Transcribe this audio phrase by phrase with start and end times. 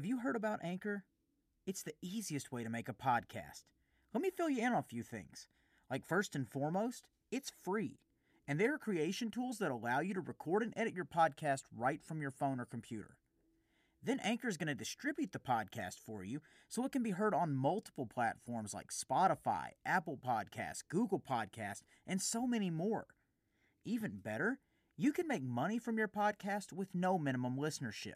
[0.00, 1.04] Have you heard about Anchor?
[1.66, 3.64] It's the easiest way to make a podcast.
[4.14, 5.46] Let me fill you in on a few things.
[5.90, 7.98] Like, first and foremost, it's free.
[8.48, 12.02] And there are creation tools that allow you to record and edit your podcast right
[12.02, 13.18] from your phone or computer.
[14.02, 17.34] Then Anchor is going to distribute the podcast for you so it can be heard
[17.34, 23.06] on multiple platforms like Spotify, Apple Podcasts, Google Podcasts, and so many more.
[23.84, 24.60] Even better,
[24.96, 28.14] you can make money from your podcast with no minimum listenership.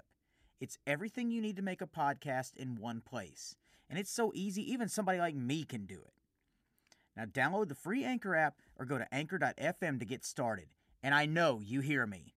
[0.61, 3.57] It's everything you need to make a podcast in one place.
[3.91, 6.13] And it's so easy, even somebody like me can do it.
[7.17, 10.67] Now, download the free Anchor app or go to anchor.fm to get started.
[11.03, 12.35] And I know you hear me.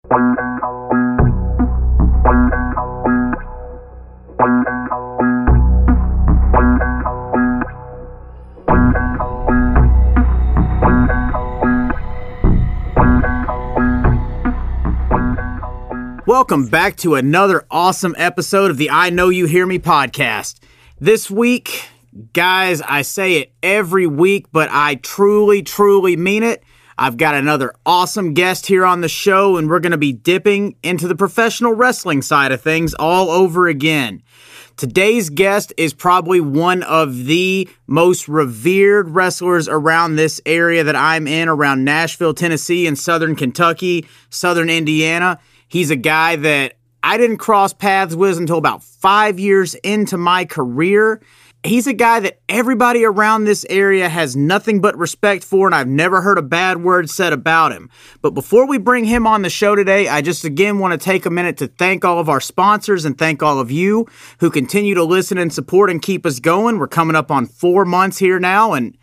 [16.38, 20.60] Welcome back to another awesome episode of the I Know You Hear Me podcast.
[21.00, 21.88] This week,
[22.34, 26.62] guys, I say it every week, but I truly, truly mean it.
[26.98, 30.76] I've got another awesome guest here on the show, and we're going to be dipping
[30.84, 34.22] into the professional wrestling side of things all over again.
[34.76, 41.28] Today's guest is probably one of the most revered wrestlers around this area that I'm
[41.28, 45.40] in, around Nashville, Tennessee, and Southern Kentucky, Southern Indiana.
[45.68, 50.46] He's a guy that I didn't cross paths with until about five years into my
[50.46, 51.22] career.
[51.64, 55.88] He's a guy that everybody around this area has nothing but respect for, and I've
[55.88, 57.90] never heard a bad word said about him.
[58.22, 61.26] But before we bring him on the show today, I just again want to take
[61.26, 64.08] a minute to thank all of our sponsors and thank all of you
[64.40, 66.78] who continue to listen and support and keep us going.
[66.78, 68.96] We're coming up on four months here now, and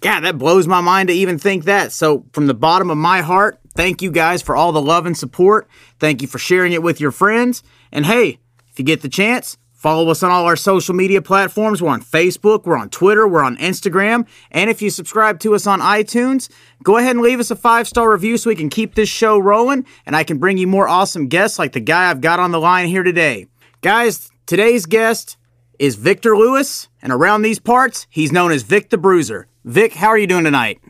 [0.00, 1.92] God, that blows my mind to even think that.
[1.92, 5.16] So, from the bottom of my heart, thank you guys for all the love and
[5.16, 5.68] support.
[5.98, 7.62] Thank you for sharing it with your friends.
[7.92, 8.38] And hey,
[8.70, 11.80] if you get the chance, follow us on all our social media platforms.
[11.80, 14.26] We're on Facebook, we're on Twitter, we're on Instagram.
[14.50, 16.50] And if you subscribe to us on iTunes,
[16.82, 19.38] go ahead and leave us a five star review so we can keep this show
[19.38, 22.50] rolling and I can bring you more awesome guests like the guy I've got on
[22.50, 23.46] the line here today.
[23.82, 25.36] Guys, today's guest
[25.78, 29.46] is Victor Lewis, and around these parts, he's known as Vic the Bruiser.
[29.64, 30.80] Vic, how are you doing tonight?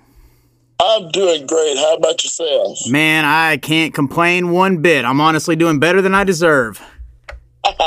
[0.78, 1.76] I'm doing great.
[1.78, 2.78] How about yourself?
[2.88, 5.04] Man, I can't complain one bit.
[5.04, 6.80] I'm honestly doing better than I deserve.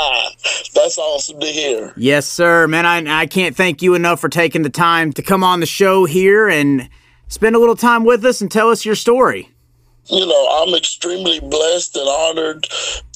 [0.74, 1.92] That's awesome to hear.
[1.96, 2.66] Yes, sir.
[2.66, 5.66] Man, I, I can't thank you enough for taking the time to come on the
[5.66, 6.88] show here and
[7.28, 9.50] spend a little time with us and tell us your story.
[10.06, 12.66] You know, I'm extremely blessed and honored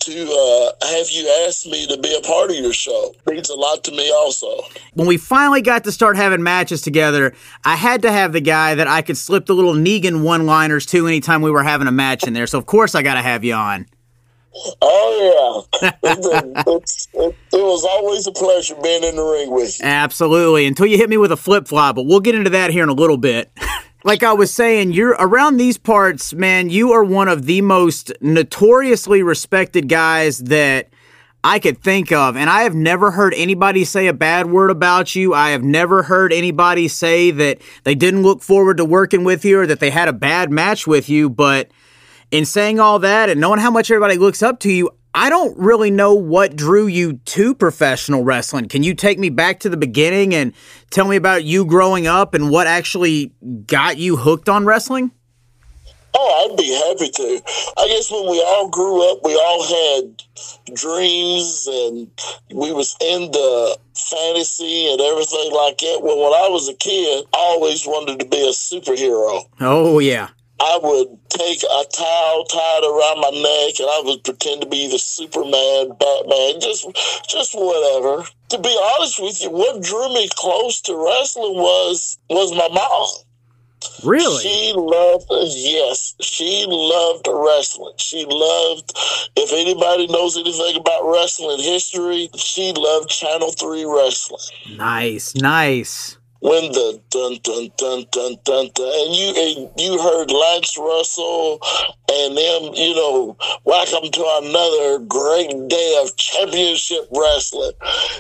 [0.05, 3.15] to uh, have you ask me to be a part of your show.
[3.27, 4.63] It means a lot to me, also.
[4.93, 7.35] When we finally got to start having matches together,
[7.65, 10.85] I had to have the guy that I could slip the little Negan one liners
[10.87, 12.47] to anytime we were having a match in there.
[12.47, 13.87] So, of course, I got to have you on.
[14.81, 19.85] Oh yeah, it, it, was always a pleasure being in the ring with you.
[19.85, 22.85] Absolutely, until you hit me with a flip flop, but we'll get into that here
[22.85, 23.51] in a little bit.
[24.05, 26.69] like I was saying, you're around these parts, man.
[26.69, 30.91] You are one of the most notoriously respected guys that
[31.43, 35.15] I could think of, and I have never heard anybody say a bad word about
[35.15, 35.35] you.
[35.35, 39.61] I have never heard anybody say that they didn't look forward to working with you
[39.61, 41.71] or that they had a bad match with you, but
[42.31, 45.57] in saying all that and knowing how much everybody looks up to you, I don't
[45.57, 48.67] really know what drew you to professional wrestling.
[48.67, 50.53] Can you take me back to the beginning and
[50.91, 53.33] tell me about you growing up and what actually
[53.67, 55.13] got you hooked on wrestling?
[56.17, 57.43] Oh, I'd be happy to.
[57.77, 60.23] I guess when we all grew up, we all had
[60.75, 62.09] dreams and
[62.53, 66.01] we was into fantasy and everything like that.
[66.03, 69.43] Well, when I was a kid, I always wanted to be a superhero.
[69.61, 70.29] Oh, yeah.
[70.61, 74.89] I would take a towel tied around my neck and I would pretend to be
[74.89, 76.87] the Superman, Batman, just
[77.29, 78.25] just whatever.
[78.51, 83.09] To be honest with you, what drew me close to wrestling was was my mom.
[84.05, 84.43] Really?
[84.43, 87.95] She loved yes, she loved wrestling.
[87.99, 88.93] She loved
[89.37, 94.41] if anybody knows anything about wrestling history, she loved Channel 3 wrestling.
[94.77, 100.31] Nice, nice when the dun dun dun dun dun dun and you and you heard
[100.31, 101.59] Lance Russell
[102.13, 107.73] and them, you know, welcome to another great day of championship wrestling.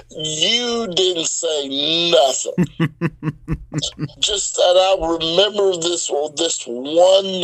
[0.08, 1.68] You didn't say
[2.12, 2.88] nothing.
[4.20, 7.42] Just that I remember this this one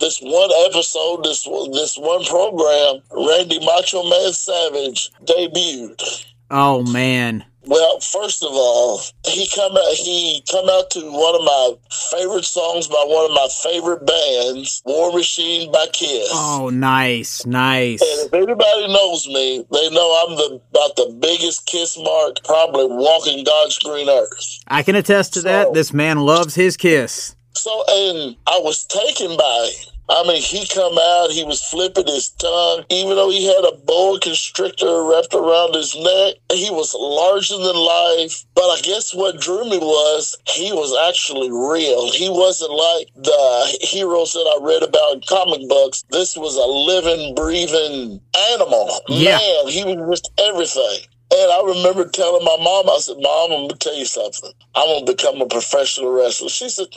[0.00, 6.24] this one episode, this this one program, Randy Macho Man Savage debuted.
[6.50, 9.92] Oh man Well, first of all, he come out.
[9.92, 11.72] He come out to one of my
[12.10, 16.30] favorite songs by one of my favorite bands, War Machine by Kiss.
[16.32, 18.00] Oh, nice, nice.
[18.00, 22.86] And if anybody knows me, they know I'm the about the biggest Kiss mark, probably
[22.86, 24.60] walking God's green earth.
[24.66, 25.74] I can attest to that.
[25.74, 27.36] This man loves his Kiss.
[27.52, 29.70] So, and I was taken by.
[30.10, 33.76] I mean, he come out, he was flipping his tongue, even though he had a
[33.84, 36.34] boa constrictor wrapped around his neck.
[36.52, 38.44] He was larger than life.
[38.54, 42.10] But I guess what drew me was he was actually real.
[42.12, 46.04] He wasn't like the heroes that I read about in comic books.
[46.10, 48.20] This was a living, breathing
[48.52, 48.90] animal.
[49.08, 49.38] Yeah.
[49.38, 51.06] Man, he was just everything.
[51.32, 54.50] And I remember telling my mom, I said, Mom, I'm going to tell you something.
[54.74, 56.48] I'm going to become a professional wrestler.
[56.48, 56.88] She said,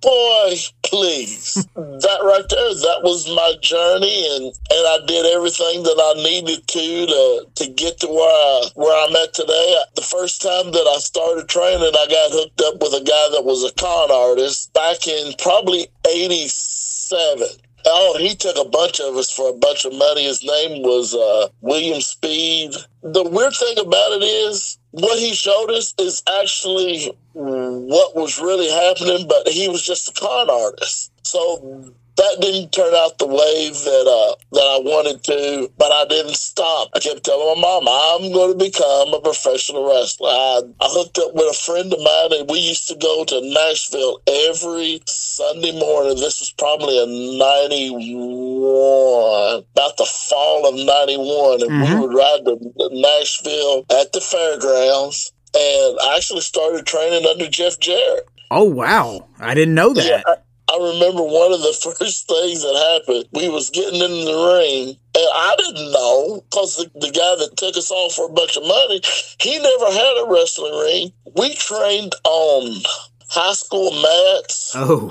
[0.00, 1.54] Boy, please.
[1.74, 4.26] that right there, that was my journey.
[4.36, 8.68] And, and I did everything that I needed to to, to get to where, I,
[8.74, 9.76] where I'm at today.
[9.96, 13.44] The first time that I started training, I got hooked up with a guy that
[13.44, 17.46] was a con artist back in probably 87.
[17.86, 20.24] Oh, he took a bunch of us for a bunch of money.
[20.24, 22.74] His name was uh, William Speed.
[23.02, 28.70] The weird thing about it is, what he showed us is actually what was really
[28.70, 31.10] happening, but he was just a con artist.
[31.24, 36.04] So that didn't turn out the way that uh, that I wanted to, but I
[36.08, 36.90] didn't stop.
[36.94, 40.28] I kept telling my mom, I'm going to become a professional wrestler.
[40.28, 43.40] I, I hooked up with a friend of mine, and we used to go to
[43.40, 46.16] Nashville every Sunday morning.
[46.16, 51.94] This was probably in 91, about the fall of 91, and Mhm.
[51.94, 52.58] we would ride to
[52.92, 55.32] Nashville at the fairgrounds.
[55.54, 58.26] And I actually started training under Jeff Jarrett.
[58.50, 59.26] Oh, wow.
[59.38, 60.04] I didn't know that.
[60.04, 60.36] Yeah, I,
[60.70, 63.28] I remember one of the first things that happened.
[63.32, 67.56] We was getting in the ring, and I didn't know because the, the guy that
[67.56, 69.00] took us off for a bunch of money,
[69.40, 71.12] he never had a wrestling ring.
[71.36, 72.82] We trained on
[73.28, 75.10] high school mats Oh,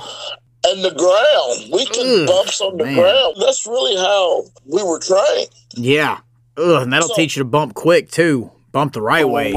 [0.65, 1.71] and the ground.
[1.74, 2.95] We took bumps on the man.
[2.95, 3.36] ground.
[3.39, 5.50] That's really how we were trained.
[5.75, 6.19] yeah.
[6.57, 8.51] Ugh, and that'll So- teach you to bump quick, too.
[8.71, 9.54] Bump the right way.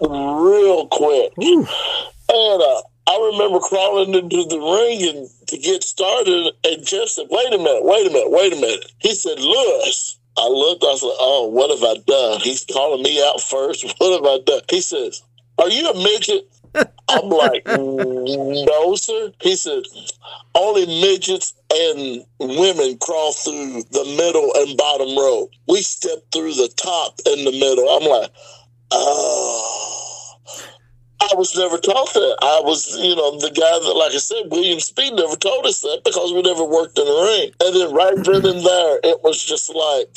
[0.00, 1.32] Real quick.
[1.42, 1.66] Ooh.
[2.32, 7.26] And uh, I remember crawling into the ring and to get started, and Jeff said,
[7.30, 10.84] "Wait a minute, wait a minute, wait a minute." He said, "Lewis." I looked.
[10.84, 13.84] I said, "Oh, what have I done?" He's calling me out first.
[13.98, 14.62] What have I done?
[14.70, 15.22] He says,
[15.58, 16.48] "Are you a midget?"
[17.08, 19.82] I'm like, "No, sir." He said,
[20.54, 25.50] "Only midgets and women crawl through the middle and bottom row.
[25.66, 28.30] We step through the top and the middle." I'm like,
[28.92, 29.79] "Oh."
[31.22, 32.36] I was never taught that.
[32.42, 35.80] I was, you know, the guy that, like I said, William Speed never told us
[35.82, 37.52] that because we never worked in the ring.
[37.60, 40.16] And then right then and there, it was just like,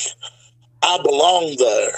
[0.82, 1.92] I belong there.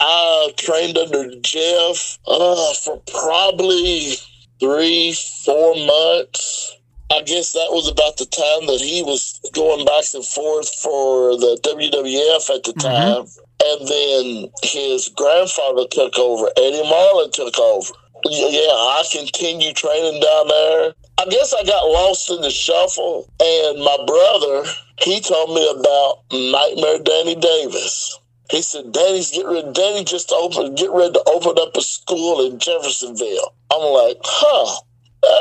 [0.00, 4.14] I trained under Jeff uh, for probably
[4.60, 6.76] three, four months.
[7.12, 11.36] I guess that was about the time that he was going back and forth for
[11.36, 12.82] the WWF at the Mhm.
[12.82, 13.26] time.
[13.66, 16.50] And then his grandfather took over.
[16.56, 17.92] Eddie Marlin took over.
[18.30, 20.94] Yeah, I continue training down there.
[21.18, 24.64] I guess I got lost in the shuffle, and my brother,
[24.98, 28.18] he told me about Nightmare Danny Davis.
[28.50, 32.46] He said, Danny's get ready, Danny just opened, get ready to open up a school
[32.46, 33.52] in Jeffersonville.
[33.70, 34.80] I'm like, huh,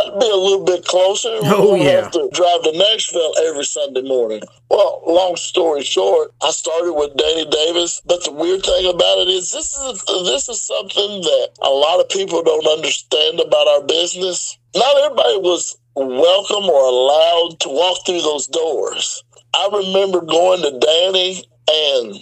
[0.06, 1.30] that'd be a little bit closer.
[1.42, 2.02] We Oh, yeah.
[2.04, 4.42] have to drive to Nashville every Sunday morning.
[4.70, 9.28] Well, long story short, I started with Danny Davis, but the weird thing about it
[9.30, 13.82] is this is this is something that a lot of people don't understand about our
[13.84, 14.58] business.
[14.76, 19.24] Not everybody was welcome or allowed to walk through those doors.
[19.54, 22.16] I remember going to Danny and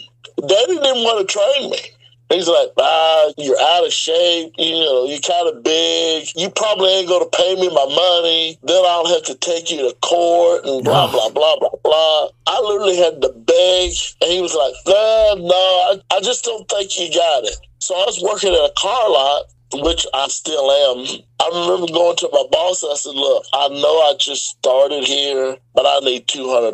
[0.48, 1.80] Danny didn't want to train me.
[2.32, 4.54] He's like, ah, you're out of shape.
[4.58, 6.28] You know, you're kind of big.
[6.36, 8.58] You probably ain't going to pay me my money.
[8.64, 12.30] Then I'll have to take you to court and blah, blah, blah, blah, blah.
[12.48, 13.92] I literally had to beg.
[14.22, 17.58] And he was like, nah, no, I, I just don't think you got it.
[17.80, 21.24] So I was working at a car lot, which I still am.
[21.42, 22.84] I remember going to my boss.
[22.84, 26.72] I said, look, I know I just started here, but I need $200.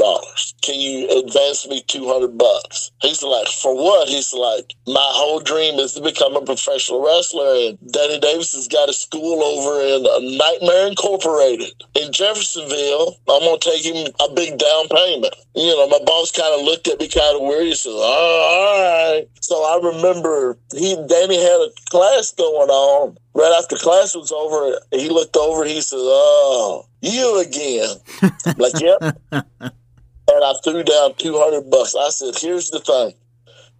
[0.62, 2.92] Can you advance me 200 bucks?
[3.02, 4.10] He's like, for what?
[4.10, 7.48] He's like, my whole dream is to become a professional wrestler.
[7.48, 13.16] And Danny Davis has got a school over in uh, Nightmare Incorporated in Jeffersonville.
[13.30, 15.34] I'm to take him a big down payment.
[15.56, 17.68] You know, my boss kind of looked at me kind of weird.
[17.68, 19.28] He says, oh, all right.
[19.40, 23.18] So I remember he, Danny had a class going on.
[23.38, 25.63] Right after class was over, he looked over.
[25.63, 28.98] He said, "Oh, you again?" I'm like, yep.
[29.32, 29.44] and
[30.27, 31.96] I threw down two hundred bucks.
[31.96, 33.13] I said, "Here's the thing: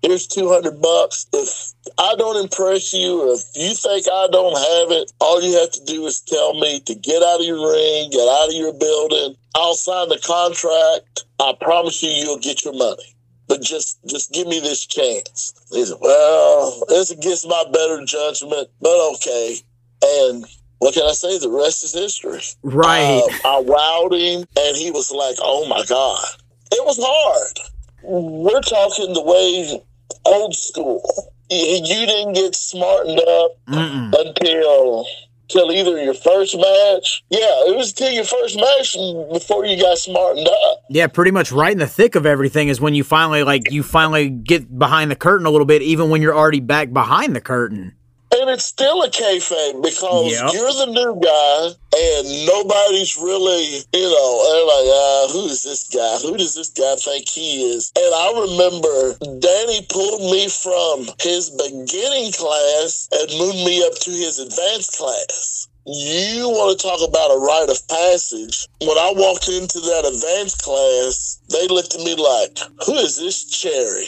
[0.04, 1.26] Here's 200 bucks.
[1.34, 5.72] If I don't impress you, if you think I don't have it, all you have
[5.72, 8.74] to do is tell me to get out of your ring, get out of your
[8.74, 9.36] building.
[9.56, 11.26] I'll sign the contract.
[11.40, 13.16] I promise you, you'll get your money.
[13.48, 15.54] But just, just give me this chance.
[15.72, 19.58] He said, "Well, it's against my better judgment, but okay."
[20.04, 20.46] And
[20.80, 21.40] what can I say?
[21.40, 22.42] The rest is history.
[22.62, 23.22] Right.
[23.46, 26.26] Uh, I wowed him, and he was like, "Oh my god!"
[26.72, 27.60] It was hard.
[28.04, 29.82] We're talking the way
[30.26, 31.02] old school.
[31.50, 34.14] You you didn't get smartened up Mm-mm.
[34.14, 35.08] until
[35.50, 37.24] till either your first match.
[37.30, 38.96] Yeah, it was till your first match
[39.32, 40.84] before you got smartened up.
[40.90, 43.84] Yeah, pretty much right in the thick of everything is when you finally like you
[43.84, 47.42] finally get behind the curtain a little bit, even when you're already back behind the
[47.42, 47.97] curtain.
[48.36, 50.54] And it's still a kayfabe because Yep.
[50.54, 55.88] you're the new guy and nobody's really, you know, they're like, uh, who is this
[55.88, 56.18] guy?
[56.22, 57.92] Who does this guy think he is?
[57.96, 64.12] And I remember Danny pulled me from his beginning class and moved me up to
[64.12, 65.68] his advanced class.
[65.86, 68.68] You want to talk about a rite of passage.
[68.82, 73.46] When I walked into that advanced class, they looked at me like, who is this
[73.46, 74.06] cherry?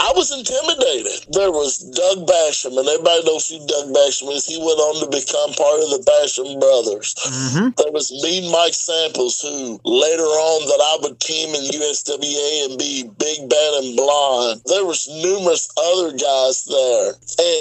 [0.00, 1.28] I was intimidated.
[1.28, 4.46] There was Doug Basham, and everybody knows who Doug Basham is.
[4.48, 7.12] He went on to become part of the Basham brothers.
[7.20, 12.64] hmm There was Mean Mike Samples, who later on that I would team in USWA
[12.64, 14.62] and be big, bad, and blonde.
[14.64, 17.12] There was numerous other guys there,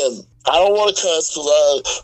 [0.07, 1.35] and I don't want to cuss,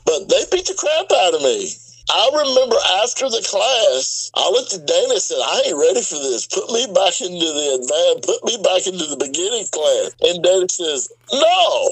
[0.04, 1.72] but they beat the crap out of me.
[2.10, 6.16] I remember after the class, I looked at Danny and said, I ain't ready for
[6.22, 6.46] this.
[6.46, 10.14] Put me back into the advanced, put me back into the beginning class.
[10.22, 11.90] And Danny says, No,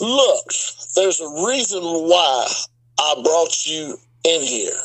[0.00, 0.52] look,
[0.94, 2.46] there's a reason why
[3.00, 4.80] I brought you in here.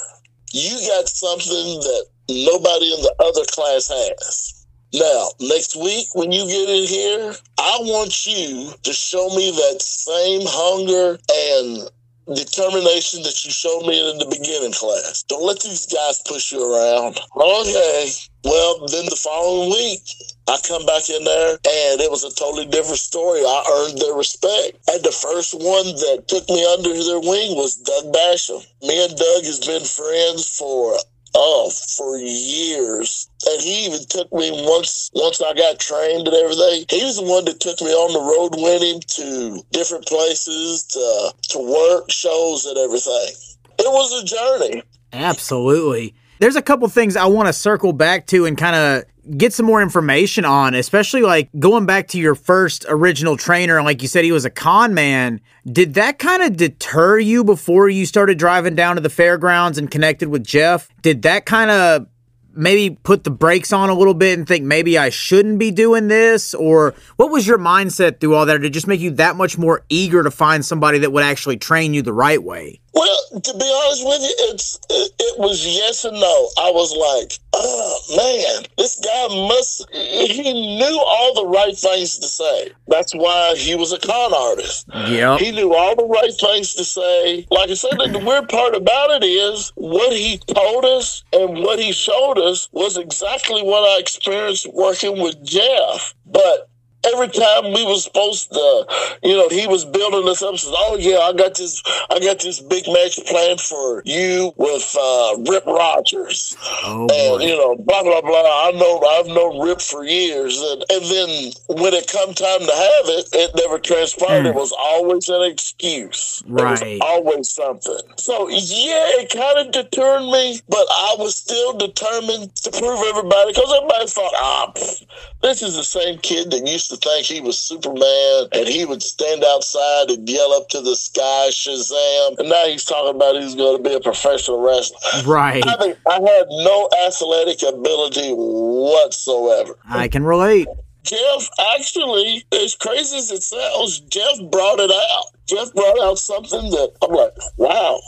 [0.54, 4.66] You got something that nobody in the other class has.
[4.94, 9.82] Now, next week when you get in here, I want you to show me that
[9.82, 11.90] same hunger and
[12.36, 15.24] determination that you showed me in the beginning class.
[15.28, 17.20] Don't let these guys push you around.
[17.36, 18.12] Okay.
[18.44, 20.02] Well, then the following week,
[20.48, 23.42] I come back in there and it was a totally different story.
[23.42, 24.80] I earned their respect.
[24.90, 28.66] And the first one that took me under their wing was Doug Basham.
[28.82, 30.98] Me and Doug has been friends for
[31.36, 33.30] oh for years.
[33.48, 36.86] And he even took me once once I got trained and everything.
[36.90, 40.84] He was the one that took me on the road with him to different places,
[40.86, 43.36] to to work shows and everything.
[43.80, 44.84] It was a journey.
[45.14, 46.16] Absolutely.
[46.40, 49.66] There's a couple things I want to circle back to and kind of get some
[49.66, 53.78] more information on, especially like going back to your first original trainer.
[53.78, 55.42] And like you said, he was a con man.
[55.70, 59.92] Did that kind of deter you before you started driving down to the fairgrounds and
[59.92, 60.90] connected with Jeff?
[61.02, 62.08] Did that kind of
[62.56, 66.08] maybe put the brakes on a little bit and think maybe I shouldn't be doing
[66.08, 66.54] this?
[66.54, 68.54] Or what was your mindset through all that?
[68.54, 71.58] Did it just make you that much more eager to find somebody that would actually
[71.58, 72.80] train you the right way?
[73.00, 76.50] Well, to be honest with you, it's it, it was yes and no.
[76.58, 82.28] I was like, oh man, this guy must he knew all the right things to
[82.28, 82.72] say.
[82.90, 84.90] That's why he was a con artist.
[85.08, 85.40] Yep.
[85.40, 87.48] He knew all the right things to say.
[87.50, 91.80] Like I said, the weird part about it is what he told us and what
[91.80, 96.14] he showed us was exactly what I experienced working with Jeff.
[96.26, 96.70] But
[97.06, 98.86] every time we was supposed to,
[99.24, 100.58] you know, he was building us up.
[100.58, 104.96] Says, "Oh yeah, I got this, I got this big match planned for you with
[105.00, 107.46] uh, Rip Rogers." Oh, and boy.
[107.46, 108.68] you know, blah blah blah.
[108.68, 112.74] I know I've known Rip for years, and and then when it come time to
[112.74, 114.46] have it, it never transpired.
[114.46, 116.44] It was always an excuse.
[116.46, 116.82] It was.
[116.82, 117.00] Right.
[117.02, 118.00] always something.
[118.18, 123.54] So yeah, it kind of deterred me, but I was still determined to prove everybody
[123.54, 125.06] because everybody thought, ah, pff,
[125.42, 129.02] this is the same kid that used to think he was Superman, and he would
[129.02, 133.56] stand outside and yell up to the sky, Shazam, and now he's talking about he's
[133.56, 135.24] going to be a professional wrestler.
[135.24, 135.64] Right.
[135.66, 139.78] I mean, I had no athletic ability whatsoever.
[139.88, 140.68] I can relate.
[141.04, 145.26] Jeff, actually, as crazy as it sounds, Jeff brought it out.
[145.48, 148.02] Jeff brought out something that I'm like, wow,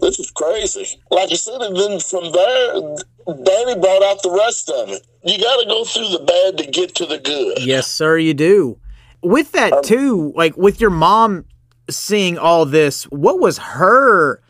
[0.00, 1.00] this is crazy.
[1.10, 2.72] Like I said, and then from there,
[3.26, 5.06] Danny brought out the rest of it.
[5.26, 7.58] You got to go through the bad to get to the good.
[7.66, 8.78] Yes, sir, you do.
[9.22, 11.46] With that um, too, like with your mom
[11.90, 14.40] seeing all this, what was her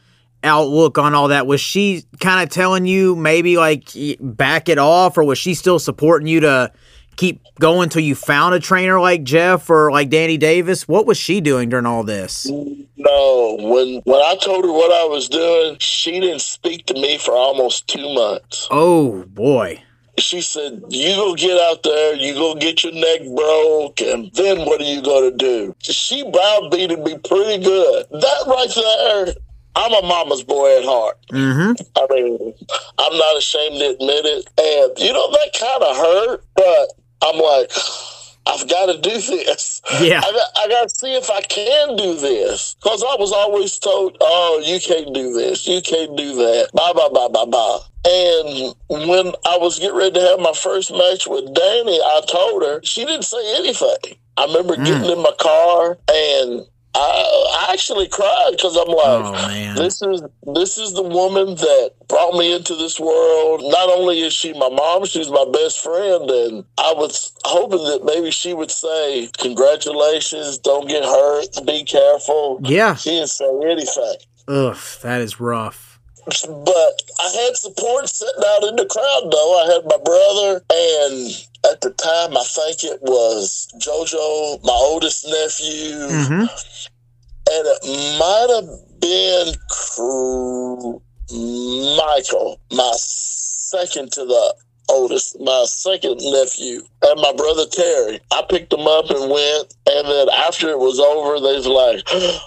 [0.44, 1.46] outlook on all that?
[1.46, 3.88] Was she kind of telling you maybe like
[4.20, 6.70] back it off, or was she still supporting you to
[7.16, 10.86] keep going till you found a trainer like Jeff or like Danny Davis?
[10.86, 12.46] What was she doing during all this?
[12.50, 17.16] No, when when I told her what I was doing, she didn't speak to me
[17.16, 18.68] for almost two months.
[18.70, 19.82] Oh boy.
[20.18, 24.66] She said, You go get out there, you go get your neck broke, and then
[24.66, 25.74] what are you going to do?
[25.80, 28.06] She browbeated me pretty good.
[28.10, 29.34] That right there,
[29.76, 31.18] I'm a mama's boy at heart.
[31.32, 31.72] Mm-hmm.
[31.96, 32.54] I mean,
[32.98, 34.48] I'm not ashamed to admit it.
[34.58, 36.92] And, you know, that kind of hurt, but
[37.22, 37.70] I'm like,
[38.46, 39.80] I've got to do this.
[40.00, 40.18] Yeah.
[40.24, 42.74] I got, I got to see if I can do this.
[42.82, 45.66] Because I was always told, oh, you can't do this.
[45.66, 46.70] You can't do that.
[46.72, 47.80] Blah, blah, blah, blah, blah.
[48.04, 52.62] And when I was getting ready to have my first match with Danny, I told
[52.62, 54.16] her, she didn't say anything.
[54.36, 54.84] I remember Mm.
[54.84, 60.22] getting in my car and I, actually cried because I'm like, Oh this is
[60.54, 63.60] this is the woman that brought me into this world.
[63.64, 68.04] Not only is she my mom, she's my best friend, and I was hoping that
[68.04, 72.94] maybe she would say, "Congratulations, don't get hurt, be careful." Yeah.
[72.94, 74.16] She didn't say anything,
[74.48, 75.95] Ugh, that is rough.
[76.26, 79.30] But I had support sitting out in the crowd.
[79.30, 84.72] Though I had my brother, and at the time, I think it was JoJo, my
[84.72, 86.40] oldest nephew Mm-hmm.
[86.42, 86.50] and
[87.48, 89.54] it might have been
[91.96, 94.54] Michael, my second to the
[94.88, 98.20] oldest, my second nephew, and my brother Terry.
[98.32, 102.02] I picked them up and went, and then after it was over, they was like,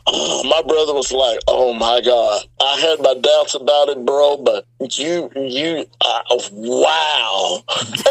[0.08, 4.38] oh, my brother was like, "Oh my God!" I had my doubts about it, bro,
[4.38, 4.66] but
[4.98, 5.86] you, you,
[6.52, 7.64] wow,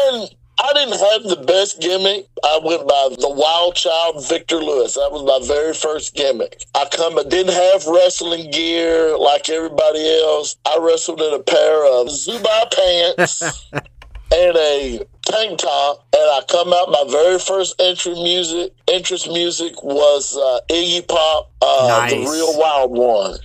[0.07, 0.29] and.
[0.61, 2.27] I didn't have the best gimmick.
[2.43, 4.95] I went by the Wild Child Victor Lewis.
[4.95, 6.65] That was my very first gimmick.
[6.75, 10.57] I come, I didn't have wrestling gear like everybody else.
[10.65, 13.71] I wrestled in a pair of Zubaz pants
[14.33, 16.05] and a tank top.
[16.13, 16.89] And I come out.
[16.89, 22.91] My very first entry music, entrance music was uh, Iggy Pop, uh, the Real Wild
[22.91, 23.37] One.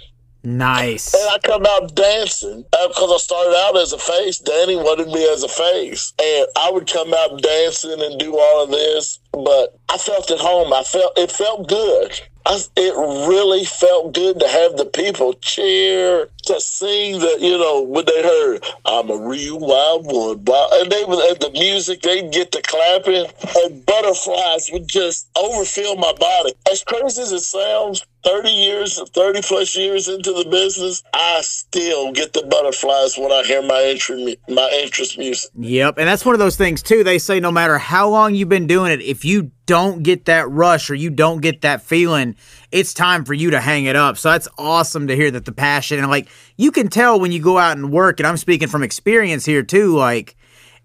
[0.47, 1.15] Nice.
[1.15, 4.39] And I come out dancing because I started out as a face.
[4.39, 8.65] Danny wanted me as a face, and I would come out dancing and do all
[8.65, 9.21] of this.
[9.33, 10.73] But I felt at home.
[10.75, 12.21] I felt it felt good.
[12.47, 12.95] I, it
[13.29, 18.23] really felt good to have the people cheer, to sing that you know, when they
[18.23, 20.39] heard, I'm a real wild one.
[20.39, 23.27] blah," And they would, and the music, they'd get to clapping,
[23.65, 26.53] and butterflies would just overfill my body.
[26.71, 32.13] As crazy as it sounds, 30 years, 30 plus years into the business, I still
[32.13, 35.51] get the butterflies when I hear my entry, my interest music.
[35.59, 37.05] Yep, and that's one of those things too.
[37.05, 40.49] They say no matter how long you've been doing it, if you don't get that
[40.51, 42.37] rush or you don't get that feeling,
[42.73, 44.17] it's time for you to hang it up.
[44.19, 47.41] So that's awesome to hear that the passion and like you can tell when you
[47.41, 50.37] go out and work, and I'm speaking from experience here too, like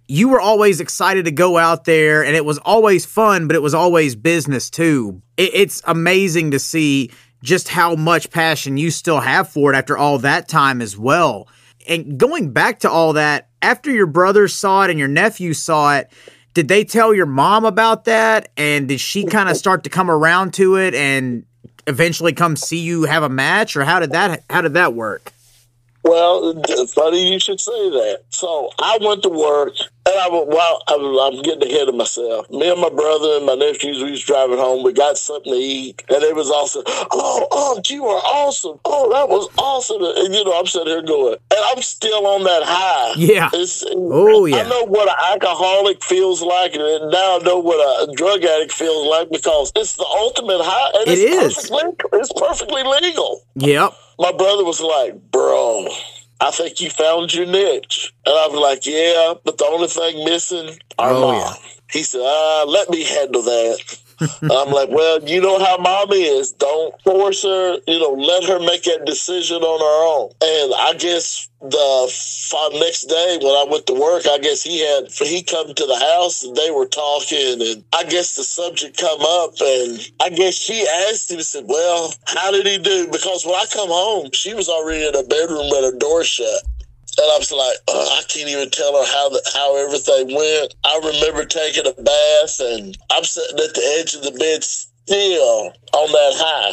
[0.09, 3.61] you were always excited to go out there and it was always fun, but it
[3.61, 5.21] was always business too.
[5.37, 7.11] It, it's amazing to see
[7.43, 11.47] just how much passion you still have for it after all that time as well.
[11.87, 15.97] And going back to all that, after your brother saw it and your nephew saw
[15.97, 16.11] it,
[16.53, 18.49] did they tell your mom about that?
[18.57, 21.45] And did she kind of start to come around to it and
[21.87, 25.33] eventually come see you have a match, or how did that how did that work?
[26.03, 26.61] Well,
[26.93, 28.23] funny you should say that.
[28.29, 29.73] So I went to work,
[30.09, 30.93] and I well, I
[31.29, 32.49] I'm getting ahead of myself.
[32.49, 34.83] Me and my brother and my nephews, we was driving home.
[34.83, 36.83] We got something to eat, and it was awesome.
[36.87, 38.79] oh, oh, you are awesome.
[38.85, 40.01] Oh, that was awesome.
[40.01, 43.13] And, you know, I'm sitting here going, and I'm still on that high.
[43.17, 43.49] Yeah.
[43.53, 44.57] It's, Oh, yeah.
[44.57, 47.77] I know what an alcoholic feels like, and now I know what
[48.09, 50.99] a drug addict feels like because it's the ultimate high.
[51.01, 51.69] And It it's is.
[51.69, 53.93] Perfectly, it's perfectly legal Yep.
[54.19, 55.87] my brother was like, bro,
[56.41, 58.13] I think you found your niche.
[58.25, 61.35] And I was like, yeah, but the only thing missing, our Oh, mom.
[61.35, 61.53] yeah.
[61.91, 63.79] He said, ah, let me handle that.
[64.21, 66.51] I'm like, well, you know how mom is.
[66.51, 70.31] Don't force her, you know, let her make that decision on her own.
[70.41, 72.11] And I guess the
[72.79, 75.99] next day when I went to work, I guess he had, he come to the
[75.99, 80.55] house and they were talking and I guess the subject come up and I guess
[80.55, 83.07] she asked him said, well, how did he do?
[83.11, 86.63] Because when I come home, she was already in her bedroom with her door shut.
[87.19, 90.73] And I was like, "Ugh, I can't even tell her how the, how everything went.
[90.85, 95.73] I remember taking a bath, and I'm sitting at the edge of the bed still
[95.91, 96.71] on that high.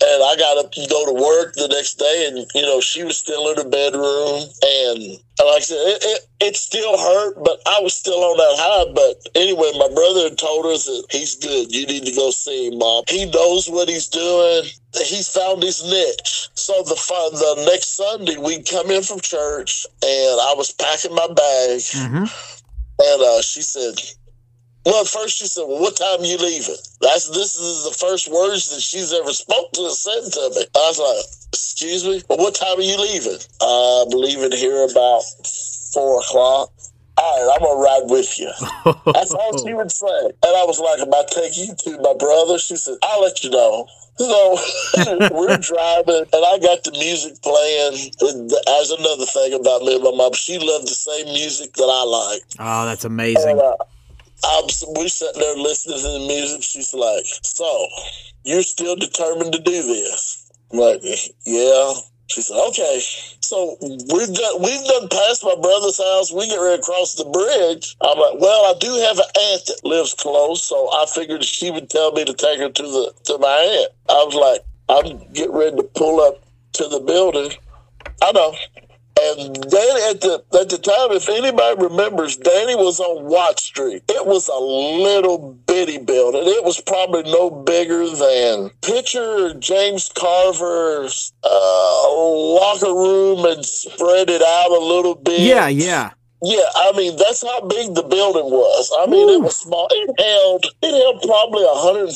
[0.00, 3.04] And I got up to go to work the next day, and you know she
[3.04, 7.60] was still in her bedroom, and like I said, it, it, it still hurt, but
[7.66, 8.92] I was still on that high.
[8.92, 11.72] But anyway, my brother told us that he's good.
[11.72, 13.04] You need to go see him, mom.
[13.08, 14.64] He knows what he's doing.
[14.94, 16.48] He's found his niche.
[16.54, 21.28] So the the next Sunday, we come in from church, and I was packing my
[21.28, 22.24] bag, hmm
[23.00, 23.94] and uh, she said,
[24.88, 26.76] well, first she said, well, what time you leaving?
[27.02, 30.64] That's This is the first words that she's ever spoke to said to me.
[30.74, 32.22] I was like, excuse me?
[32.28, 33.36] Well, what time are you leaving?
[33.60, 35.22] I'm leaving here about
[35.92, 36.72] four o'clock.
[37.18, 38.50] all right, I'm gonna ride with you.
[39.12, 40.20] That's all she would say.
[40.24, 42.58] And I was like, Am I taking you to my brother?
[42.58, 43.86] She said, I'll let you know.
[44.16, 44.56] So
[45.30, 48.10] we're driving, and I got the music playing.
[48.80, 52.04] As another thing about me and my mom, she loved the same music that I
[52.04, 52.42] like.
[52.58, 53.50] Oh, that's amazing.
[53.52, 53.76] And, uh,
[54.44, 54.64] I'm,
[54.96, 56.62] we sat there listening to the music.
[56.62, 57.88] She's like, "So,
[58.44, 61.02] you're still determined to do this?" I'm like,
[61.44, 61.94] "Yeah."
[62.28, 63.00] She said, "Okay."
[63.40, 66.30] So we've done we've done past my brother's house.
[66.32, 67.96] We get ready across the bridge.
[68.02, 71.70] I'm like, "Well, I do have an aunt that lives close, so I figured she
[71.70, 75.32] would tell me to take her to the to my aunt." I was like, "I'm
[75.32, 76.42] getting ready to pull up
[76.74, 77.52] to the building."
[78.22, 78.54] I know.
[79.28, 84.02] And Danny at the at the time, if anybody remembers, Danny was on Watt Street.
[84.08, 86.42] It was a little bitty building.
[86.46, 94.42] It was probably no bigger than picture James Carver's uh, locker room and spread it
[94.42, 95.40] out a little bit.
[95.40, 96.12] Yeah, yeah.
[96.42, 98.92] Yeah, I mean that's how big the building was.
[99.00, 99.88] I mean it was small.
[99.90, 102.14] It held it held probably a hundred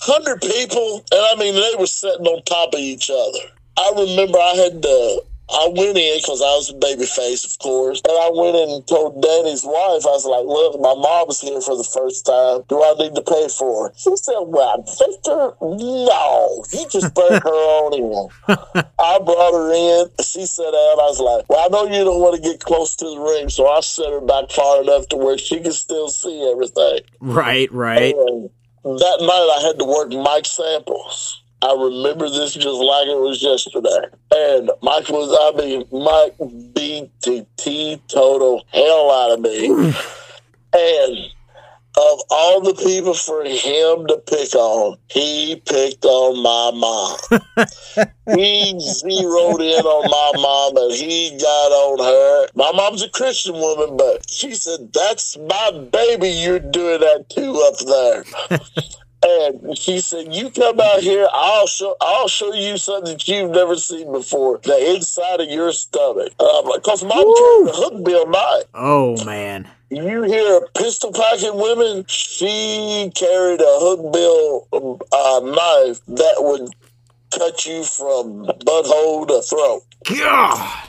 [0.00, 3.38] hundred people, and I mean they were sitting on top of each other.
[3.78, 7.58] I remember I had to I went in because I was a baby face, of
[7.58, 8.02] course.
[8.02, 11.60] And I went in and told Danny's wife, I was like, look, my mom's here
[11.60, 12.62] for the first time.
[12.68, 13.94] Do I need to pay for her?
[13.96, 16.64] She said, well, Victor, no.
[16.72, 18.28] You just bring her on in.
[18.98, 20.10] I brought her in.
[20.24, 20.98] She sat down.
[20.98, 23.48] I was like, well, I know you don't want to get close to the ring,
[23.48, 27.00] so I set her back far enough to where she can still see everything.
[27.20, 28.14] Right, right.
[28.14, 28.50] And
[28.82, 31.42] that night I had to work Mike Samples.
[31.66, 34.06] I remember this just like it was yesterday.
[34.30, 36.36] And Mike was, I mean, Mike
[36.72, 39.66] beat the teetotal hell out of me.
[40.72, 41.16] and
[41.98, 47.18] of all the people for him to pick on, he picked on my mom.
[48.36, 52.48] he zeroed in on my mom and he got on her.
[52.54, 57.54] My mom's a Christian woman, but she said, That's my baby you're doing that to
[57.62, 58.98] up there.
[59.22, 63.50] And she said, "You come out here, I'll show, I'll show you something that you've
[63.50, 64.58] never seen before.
[64.62, 68.64] The inside of your stomach." And I'm like, "Cause mom carried a hook bill knife."
[68.74, 69.68] Oh man.
[69.88, 72.04] You hear a pistol packing women?
[72.08, 74.66] She carried a hook bill
[75.12, 76.68] uh, knife that would
[77.30, 79.82] cut you from butthole to throat.
[80.04, 80.88] God.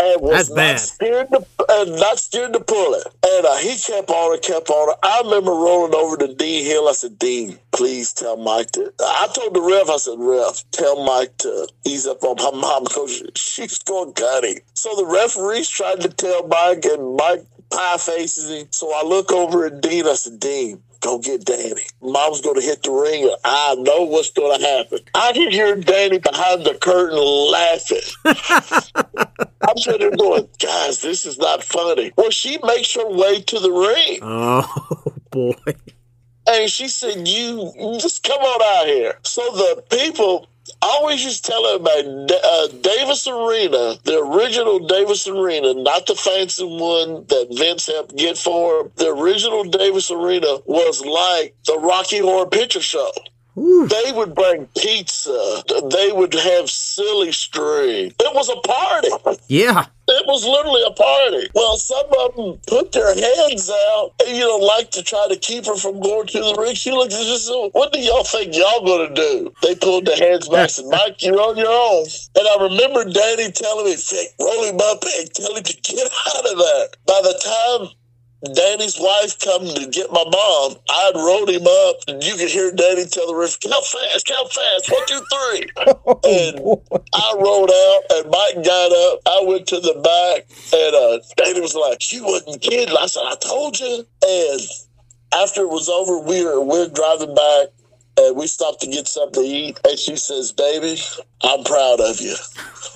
[0.00, 1.28] And was That's not bad.
[1.32, 3.04] to and not scared to pull it.
[3.26, 4.94] And uh, he kept on it, kept on.
[5.02, 6.88] I remember rolling over to Dean Hill.
[6.88, 8.92] I said, Dean, please tell Mike to.
[9.00, 12.84] I told the ref, I said, ref, tell Mike to ease up on my mom
[12.84, 14.58] because she's going to cut him.
[14.74, 18.68] So the referees tried to tell Mike, and Mike pie faces him.
[18.70, 20.06] So I look over at Dean.
[20.06, 21.82] I said, Dean, go get Danny.
[22.02, 24.98] Mom's going to hit the ring, and I know what's going to happen.
[25.14, 27.98] I can hear Danny behind the curtain laughing.
[29.68, 32.12] I'm sitting there going, guys, this is not funny.
[32.16, 34.20] Well, she makes her way to the ring.
[34.22, 35.54] Oh boy.
[36.46, 39.18] And she said, You just come on out here.
[39.22, 40.48] So the people
[40.80, 46.14] I always used to tell everybody uh, Davis Arena, the original Davis Arena, not the
[46.14, 48.92] fancy one that Vince helped get for him.
[48.96, 53.10] The original Davis Arena was like the Rocky Horror Picture Show.
[53.58, 55.62] They would bring pizza.
[55.90, 58.12] They would have silly string.
[58.18, 59.38] It was a party.
[59.48, 59.86] Yeah.
[60.10, 61.50] It was literally a party.
[61.54, 65.36] Well, some of them put their hands out and, you know, like to try to
[65.36, 66.74] keep her from going to the ring.
[66.74, 69.52] She looked at us and What do y'all think y'all going to do?
[69.62, 72.06] They pulled their hands back and said, Mike, you're on your own.
[72.36, 73.96] And I remember Danny telling me,
[74.40, 76.88] roll him up and tell him to get out of there.
[77.04, 77.97] By the time
[78.44, 80.76] Danny's wife come to get my mom.
[80.88, 84.52] I'd rolled him up, and you could hear Danny tell the ref, "Count fast, count
[84.52, 85.62] fast, one, two, three."
[86.24, 89.20] and I rode out, and Mike got up.
[89.26, 93.24] I went to the back, and uh, Danny was like, "You wasn't kidding." I said,
[93.26, 94.60] "I told you." And
[95.34, 97.68] after it was over, we were we're driving back.
[98.18, 101.00] And we stopped to get something to eat, and she says, "Baby,
[101.42, 102.34] I'm proud of you."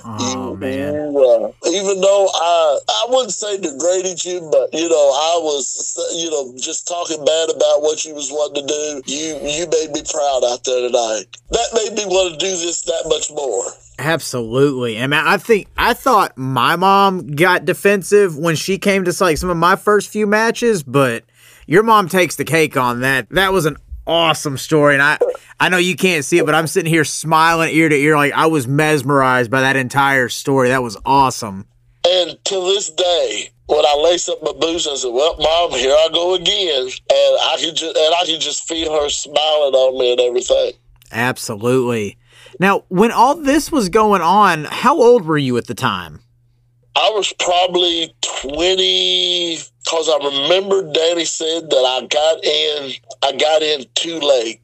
[0.05, 0.95] Oh man.
[0.95, 5.97] You, uh, even though I I wouldn't say degraded you, but you know I was
[6.17, 9.13] you know just talking bad about what you was wanting to do.
[9.13, 11.27] You you made me proud out there tonight.
[11.51, 13.65] That made me want to do this that much more.
[13.99, 14.99] Absolutely.
[14.99, 19.39] I mean, I think I thought my mom got defensive when she came to like
[19.39, 21.25] some of my first few matches, but
[21.67, 23.29] your mom takes the cake on that.
[23.31, 25.19] That was an awesome story, and I
[25.61, 28.33] I know you can't see it, but I'm sitting here smiling ear to ear like
[28.33, 30.69] I was mesmerized by that entire story.
[30.69, 31.67] That was awesome.
[32.07, 35.95] And to this day, when I lace up my boots, I said, "Well, mom, here
[35.95, 39.99] I go again," and I could just and I could just feel her smiling on
[39.99, 40.73] me and everything.
[41.13, 42.19] Absolutely.
[42.59, 46.21] Now, when all this was going on, how old were you at the time?
[46.95, 53.63] I was probably 20, because I remember Danny said that I got in, I got
[53.63, 54.61] in too late.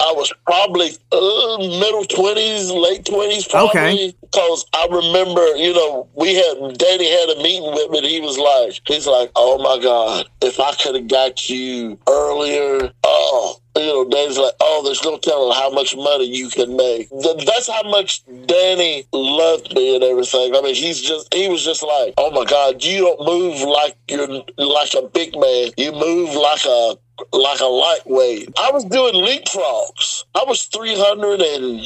[0.00, 3.80] I was probably uh, middle twenties, late twenties, probably.
[3.80, 4.14] Okay.
[4.20, 7.98] Because I remember, you know, we had Danny had a meeting with me.
[7.98, 11.98] And he was like, he's like, oh my god, if I could have got you
[12.08, 16.76] earlier, oh, you know, Danny's like, oh, there's no telling how much money you can
[16.76, 17.08] make.
[17.10, 20.54] Th- That's how much Danny loved me and everything.
[20.54, 23.96] I mean, he's just, he was just like, oh my God, you don't move like
[24.08, 25.70] you're like a big man.
[25.76, 26.96] You move like a,
[27.32, 28.50] like a lightweight.
[28.58, 30.24] I was doing leapfrogs.
[30.34, 31.80] I was 300 and,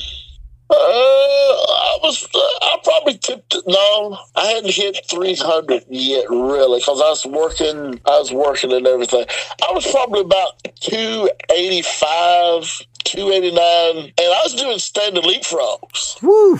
[0.69, 3.63] uh, I was, uh, I probably tipped it.
[3.67, 8.87] No, I hadn't hit 300 yet, really, because I was working, I was working and
[8.87, 9.27] everything.
[9.67, 16.21] I was probably about 285, 289, and I was doing standing leapfrogs.
[16.23, 16.59] Woo.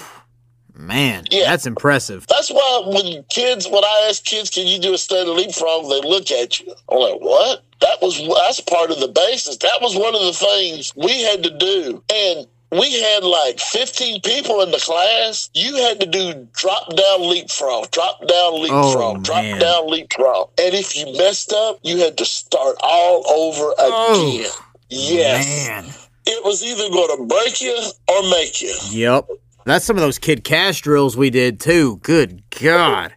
[0.79, 1.45] Man, Yeah.
[1.51, 2.27] that's impressive.
[2.27, 6.03] That's why when kids, when I ask kids, can you do a standing leapfrog, they
[6.07, 6.75] look at you.
[6.91, 7.63] I'm like, what?
[7.81, 9.57] That was, that's part of the basis.
[9.59, 12.03] That was one of the things we had to do.
[12.13, 15.49] And we had like 15 people in the class.
[15.55, 19.61] You had to do drop down leapfrog, drop down oh, leapfrog, drop Oh, man.
[19.61, 20.51] down leapfrog.
[20.59, 24.51] And if you messed up, you had to start all over Oh, again.
[24.89, 25.69] Yes.
[25.69, 25.85] Man.
[26.27, 27.77] It was either going to break you
[28.09, 28.75] or make you.
[28.91, 29.29] Yep.
[29.65, 31.99] That's some of those Kid Kash drills we did too.
[32.03, 33.15] Good God.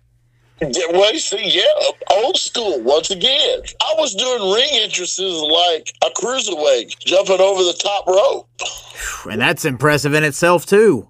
[0.62, 3.62] Yeah, Well, you see, yeah, old school once again.
[3.82, 8.50] I was doing ring entrances like a cruiserweight, jumping over the top rope.
[9.30, 11.10] And that's impressive in itself too.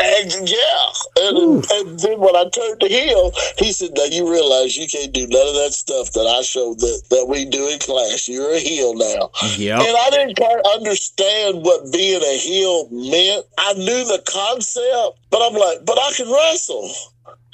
[0.00, 0.88] And yeah,
[1.22, 5.12] and, and then when I turned to heel, he said, "Now you realize you can't
[5.12, 8.28] do none of that stuff that I showed that that we do in class.
[8.28, 9.80] You're a heel now." Yep.
[9.80, 13.46] And I didn't quite understand what being a heel meant.
[13.58, 16.94] I knew the concept, but I'm like, "But I can wrestle."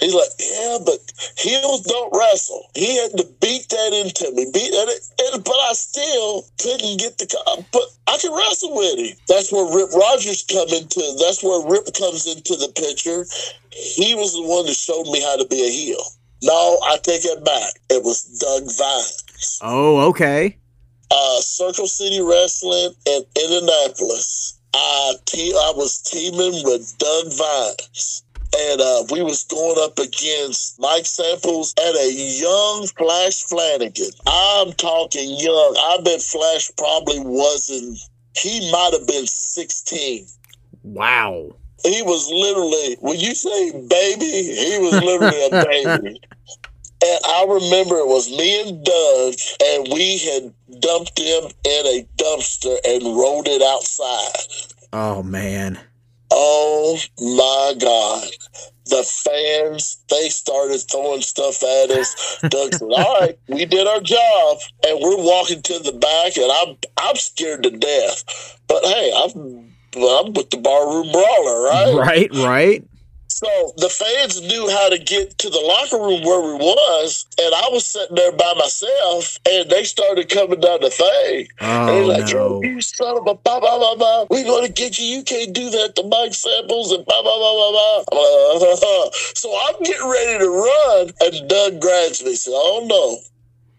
[0.00, 0.98] He's like, yeah, but
[1.38, 2.66] heels don't wrestle.
[2.74, 5.02] He had to beat that into me, beat it,
[5.32, 7.26] and but I still couldn't get the.
[7.72, 9.16] But I can wrestle with him.
[9.28, 11.00] That's where Rip Rogers come into.
[11.22, 13.24] That's where Rip comes into the picture.
[13.70, 16.02] He was the one that showed me how to be a heel.
[16.42, 17.72] No, I take it back.
[17.88, 20.58] It was Doug Vines Oh, okay.
[21.10, 24.58] uh, Circle City Wrestling in Indianapolis.
[24.74, 28.22] I te- I was teaming with Doug Vines.
[28.56, 34.10] And uh, we was going up against Mike Samples and a young Flash Flanagan.
[34.26, 35.76] I'm talking young.
[35.76, 37.98] I bet Flash probably wasn't.
[38.36, 40.26] He might have been 16.
[40.84, 41.56] Wow.
[41.84, 45.64] He was literally, when you say baby, he was literally a
[45.98, 46.20] baby.
[47.04, 52.06] And I remember it was me and Doug, and we had dumped him in a
[52.16, 54.46] dumpster and rolled it outside.
[54.92, 55.78] Oh man.
[56.36, 58.28] Oh my God.
[58.86, 62.44] The fans, they started throwing stuff at us.
[62.50, 64.58] Doug said, All right, we did our job.
[64.86, 68.58] And we're walking to the back, and I'm I'm scared to death.
[68.68, 71.94] But hey, I'm I'm with the barroom brawler, right?
[71.96, 72.84] Right, right.
[73.34, 77.52] So the fans knew how to get to the locker room where we was, and
[77.52, 81.48] I was sitting there by myself, and they started coming down the thing.
[81.58, 82.62] and Oh they're like, no.
[82.62, 84.26] you son of a blah, blah, blah, blah.
[84.30, 85.06] We're going to get you.
[85.06, 88.66] You can't do that to Mike Samples and blah, blah, blah, blah, blah.
[88.70, 92.30] Uh, So I'm getting ready to run, and Doug grabs me.
[92.30, 93.18] He said, oh, no.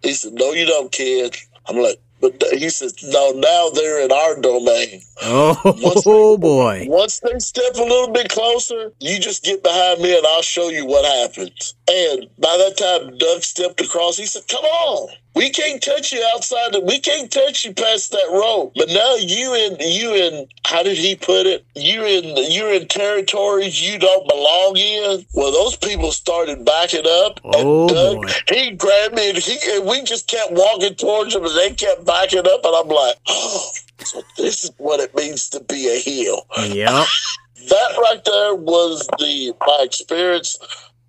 [0.04, 1.38] He said, no, you don't, kid.
[1.68, 5.02] I'm like, but he says, no, now they're in our domain.
[5.22, 6.86] Oh boy.
[6.88, 10.70] Once they step a little bit closer, you just get behind me and I'll show
[10.70, 11.76] you what happens.
[11.90, 14.18] And by that time, Doug stepped across.
[14.18, 15.10] He said, Come on.
[15.36, 16.74] We can't touch you outside.
[16.74, 18.74] The, we can't touch you past that rope.
[18.76, 21.66] But now you in you in how did he put it?
[21.76, 25.26] You in you're in territories you don't belong in.
[25.34, 27.42] Well, those people started backing up.
[27.44, 28.32] Oh, Doug, boy.
[28.50, 32.06] he grabbed me and, he, and we just kept walking towards him and they kept
[32.06, 32.64] backing up.
[32.64, 33.70] And I'm like, oh,
[34.00, 37.08] so this is what it means to be a heel Yep.
[37.70, 40.58] that right there was the my experience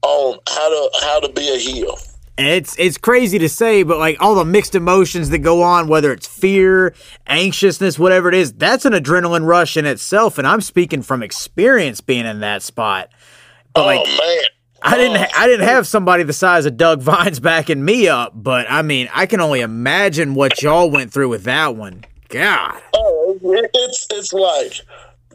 [0.03, 1.97] on how to how to be a heel.
[2.39, 6.13] It's it's crazy to say, but like all the mixed emotions that go on, whether
[6.13, 6.95] it's fear,
[7.27, 10.37] anxiousness, whatever it is, that's an adrenaline rush in itself.
[10.37, 13.09] And I'm speaking from experience being in that spot.
[13.75, 14.43] But oh like man,
[14.83, 18.33] I didn't ha- I didn't have somebody the size of Doug Vines backing me up,
[18.35, 22.05] but I mean I can only imagine what y'all went through with that one.
[22.29, 22.83] God.
[22.93, 24.81] oh, it's it's like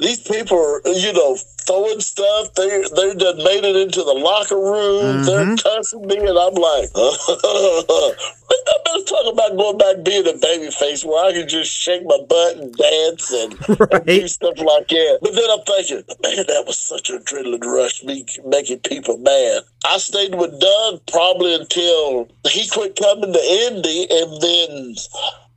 [0.02, 1.38] these people are, you know,
[1.68, 2.54] throwing stuff.
[2.56, 5.22] They they done made it into the locker room.
[5.24, 5.64] They're Mhm.
[5.64, 6.90] cussing me, and I'm like,
[8.94, 12.18] I'm talking about going back being a baby face where I can just shake my
[12.28, 13.58] butt and dance and,
[13.92, 15.20] and do stuff like that.
[15.22, 19.62] But then I'm thinking, man, that was such an adrenaline rush, me making people mad.
[19.86, 24.96] I stayed with Doug probably until he quit coming to Indy, and then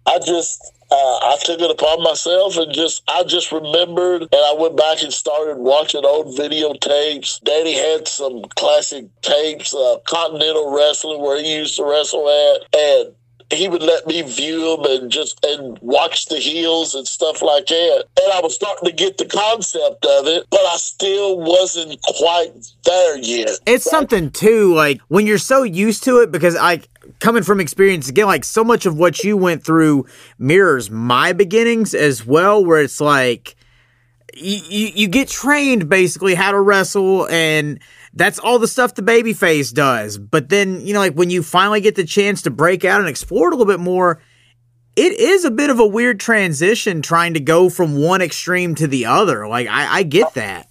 [0.06, 0.60] I just
[0.94, 5.02] uh, I took it upon myself and just I just remembered and I went back
[5.02, 7.42] and started watching old videotapes.
[7.42, 13.14] Daddy had some classic tapes, uh, Continental Wrestling where he used to wrestle at, and
[13.50, 17.66] he would let me view them and just and watch the heels and stuff like
[17.66, 18.04] that.
[18.22, 22.52] And I was starting to get the concept of it, but I still wasn't quite
[22.84, 23.50] there yet.
[23.66, 26.82] It's something too, like when you're so used to it, because I,
[27.24, 30.04] coming from experience again, like so much of what you went through
[30.38, 33.56] mirrors my beginnings as well, where it's like
[34.34, 37.80] you, you, get trained basically how to wrestle and
[38.12, 40.18] that's all the stuff the babyface does.
[40.18, 43.08] But then, you know, like when you finally get the chance to break out and
[43.08, 44.20] explore it a little bit more,
[44.94, 48.86] it is a bit of a weird transition trying to go from one extreme to
[48.86, 49.48] the other.
[49.48, 50.68] Like I, I get that.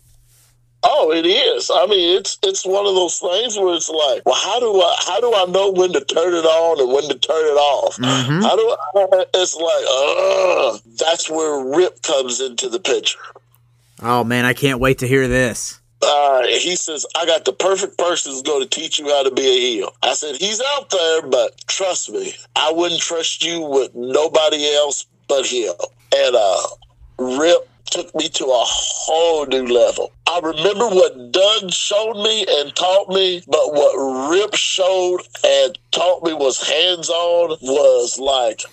[0.85, 1.71] Oh, it is.
[1.73, 4.95] I mean, it's it's one of those things where it's like, well, how do I
[5.07, 7.95] how do I know when to turn it on and when to turn it off?
[7.97, 8.43] Mhm.
[8.43, 13.19] How do I, it's like, uh, that's where Rip comes into the picture.
[14.01, 15.79] Oh man, I can't wait to hear this.
[16.01, 19.31] Uh, he says, I got the perfect person who's going to teach you how to
[19.31, 19.95] be a heel.
[20.03, 25.05] I said, he's out there, but trust me, I wouldn't trust you with nobody else
[25.29, 25.73] but him.
[26.13, 26.61] And uh,
[27.19, 30.11] Rip took me to a whole new level.
[30.33, 36.23] I remember what Doug showed me and taught me, but what Rip showed and taught
[36.23, 38.63] me was hands on was like,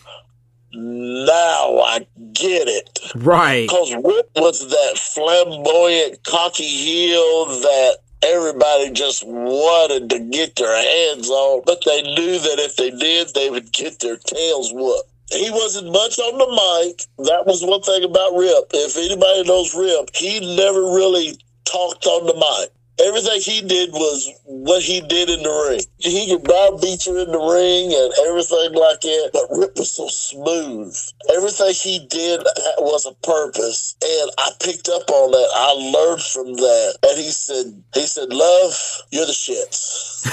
[0.73, 3.01] now I get it.
[3.15, 3.69] Right.
[3.69, 11.29] Because Rip was that flamboyant, cocky heel that everybody just wanted to get their hands
[11.29, 15.11] on, but they knew that if they did, they would get their tails whooped.
[15.31, 17.03] He wasn't much on the mic.
[17.29, 18.71] That was one thing about Rip.
[18.73, 22.71] If anybody knows Rip, he never really talked on the mic.
[23.07, 25.81] Everything he did was what he did in the ring.
[25.99, 29.31] He could browbeat you in the ring and everything like that.
[29.33, 30.95] But Rip was so smooth.
[31.35, 32.43] Everything he did
[32.79, 35.51] was a purpose, and I picked up on that.
[35.55, 36.99] I learned from that.
[37.05, 40.27] And he said, "He said, love, you're the shits."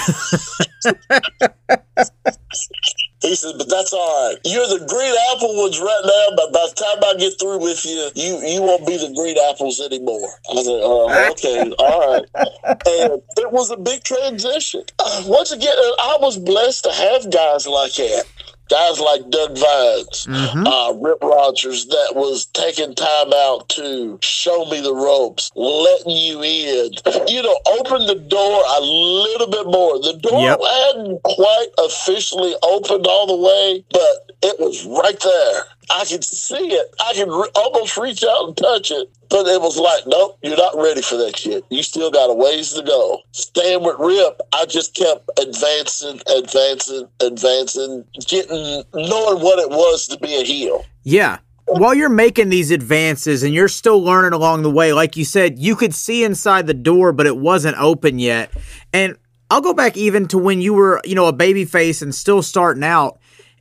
[3.20, 4.38] He said, but that's all right.
[4.44, 7.84] You're the green apple ones right now, but by the time I get through with
[7.84, 10.28] you, you you won't be the green apples anymore.
[10.50, 12.24] I said, oh, okay, all right.
[12.86, 14.82] And it was a big transition.
[14.98, 18.24] Uh, once again, I was blessed to have guys like that.
[18.68, 20.66] Guys like Doug Vines, Mhm.
[20.66, 26.42] uh, Rip Rogers, that was taking time out to show me the ropes, letting you
[26.42, 26.90] in.
[27.26, 29.98] You know, open the door a little bit more.
[29.98, 30.60] The door Yep.
[30.62, 35.66] hadn't quite officially opened all the way, but it was right there.
[35.90, 36.94] I could see it.
[37.00, 39.10] I could re- almost reach out and touch it.
[39.30, 41.64] But it was like, nope, you're not ready for that shit.
[41.70, 43.20] You still got a ways to go.
[43.32, 50.18] Staying with Rip, I just kept advancing, advancing, advancing, getting, knowing what it was to
[50.18, 50.84] be a heel.
[51.02, 51.38] Yeah.
[51.66, 55.58] While you're making these advances and you're still learning along the way, like you said,
[55.58, 58.50] you could see inside the door, but it wasn't open yet.
[58.94, 59.18] And
[59.50, 62.42] I'll go back even to when you were, you know, a baby face and still
[62.42, 63.18] starting out.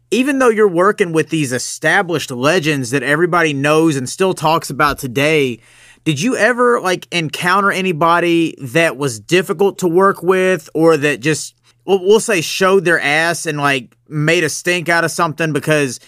[0.09, 4.97] Even though you're working with these established legends that everybody knows and still talks about
[4.97, 5.59] today,
[6.05, 11.55] did you ever like encounter anybody that was difficult to work with or that just
[11.85, 15.99] we'll, say showed their ass and like made a stink out of something because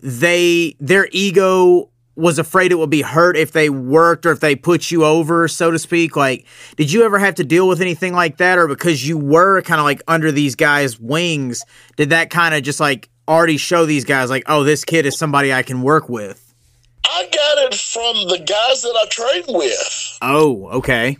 [0.00, 4.56] they their ego was afraid it would be hurt if they worked or if they
[4.56, 6.16] put you over, so to speak.
[6.16, 9.60] Like, did you ever have to deal with anything like that, or because you were
[9.62, 11.64] kind of like under these guys' wings,
[11.96, 15.18] did that kind of just like already show these guys like, oh, this kid is
[15.18, 16.54] somebody I can work with?
[17.04, 20.18] I got it from the guys that I train with.
[20.22, 21.18] Oh, okay.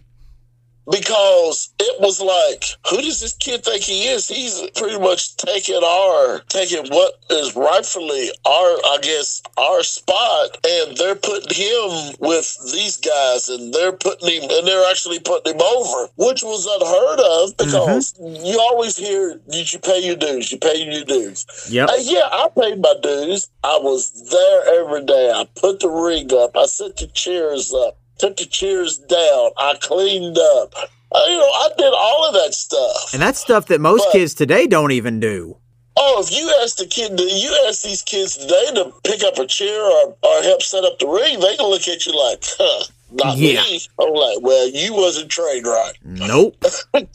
[0.91, 4.29] Because it was like, who does this kid think he is?
[4.29, 10.97] He's pretty much taking our, taking what is rightfully our, I guess, our spot, and
[10.97, 15.63] they're putting him with these guys, and they're putting him, and they're actually putting him
[15.63, 20.53] over, which was unheard of because you always hear, did you pay your dues?
[20.53, 21.47] You pay your dues.
[21.69, 21.89] Yep.
[21.89, 23.49] Uh, yeah, I paid my dues.
[23.65, 25.33] I was there every day.
[25.35, 26.57] I put the ring up.
[26.57, 27.99] I set the chairs up.
[28.19, 29.51] Took the chairs down.
[29.59, 30.75] I cleaned up.
[31.13, 33.13] Uh, you know, I did all of that stuff.
[33.13, 35.59] And that's stuff that most But- kids today don't even do.
[35.99, 39.47] Oh, if you ask the kid, you ask these kids today to pick up a
[39.47, 42.85] chair or, or help set up the ring, they can look at you like, huh,
[43.13, 43.63] Not Yeah.
[43.63, 43.81] me.
[43.99, 45.95] I'm like, well, you wasn't trained right.
[46.05, 46.63] Nope.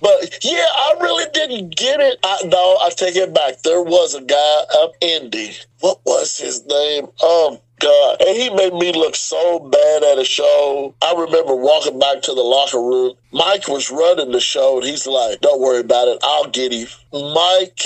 [0.00, 2.18] But yeah, I really didn't get it.
[2.22, 3.62] I, no, I take it back.
[3.62, 5.52] There was a guy up Indy.
[5.80, 7.06] What was his name?
[7.22, 8.16] Oh God!
[8.20, 10.94] And he made me look so bad at a show.
[11.02, 13.14] I remember walking back to the locker room.
[13.32, 16.18] Mike was running the show, and he's like, "Don't worry about it.
[16.22, 17.82] I'll get him." Mike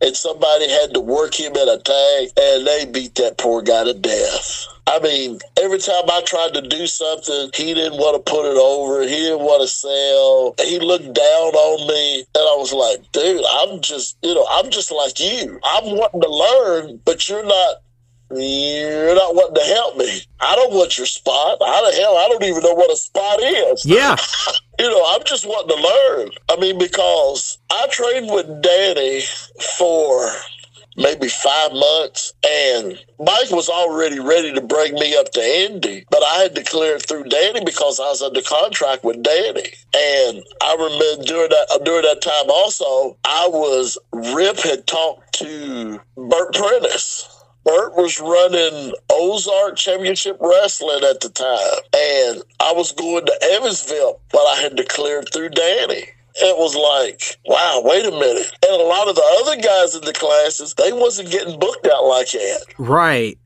[0.00, 3.84] and somebody had to work him in a tag, and they beat that poor guy
[3.84, 4.66] to death.
[4.86, 8.56] I mean, every time I tried to do something, he didn't want to put it
[8.56, 9.02] over.
[9.02, 10.54] He didn't want to sell.
[10.66, 14.70] He looked down on me, and I was like, dude, I'm just, you know, I'm
[14.70, 15.60] just like you.
[15.62, 17.76] I'm wanting to learn, but you're not.
[18.30, 20.20] You're not wanting to help me.
[20.40, 21.58] I don't want your spot.
[21.60, 22.16] How the hell?
[22.16, 23.84] I don't even know what a spot is.
[23.84, 24.16] Yeah.
[24.80, 26.30] You know, I'm just wanting to learn.
[26.48, 29.22] I mean, because I trained with Danny
[29.76, 30.30] for
[30.96, 36.22] maybe five months, and Mike was already ready to bring me up to Indy, but
[36.22, 39.70] I had to clear it through Danny because I was under contract with Danny.
[39.94, 45.32] And I remember during that uh, during that time also, I was Rip had talked
[45.40, 47.34] to Bert Prentice.
[47.68, 54.20] Bert was running Ozark Championship Wrestling at the time, and I was going to Evansville,
[54.32, 56.04] but I had to clear it through Danny.
[56.40, 58.50] It was like, wow, wait a minute.
[58.66, 62.04] And a lot of the other guys in the classes, they wasn't getting booked out
[62.04, 62.64] like that.
[62.78, 63.38] Right.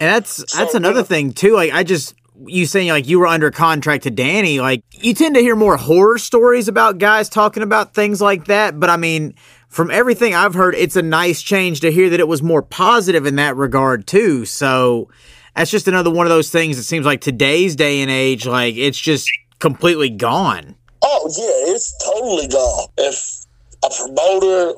[0.00, 1.54] And that's that's So, another uh, thing too.
[1.54, 2.14] Like I just
[2.46, 5.76] you saying like you were under contract to Danny, like you tend to hear more
[5.76, 9.34] horror stories about guys talking about things like that, but I mean
[9.74, 13.26] from everything I've heard, it's a nice change to hear that it was more positive
[13.26, 14.44] in that regard too.
[14.44, 15.08] So
[15.56, 18.76] that's just another one of those things that seems like today's day and age, like
[18.76, 20.76] it's just completely gone.
[21.02, 22.86] Oh yeah, it's totally gone.
[22.98, 23.43] If
[23.84, 24.72] a promoter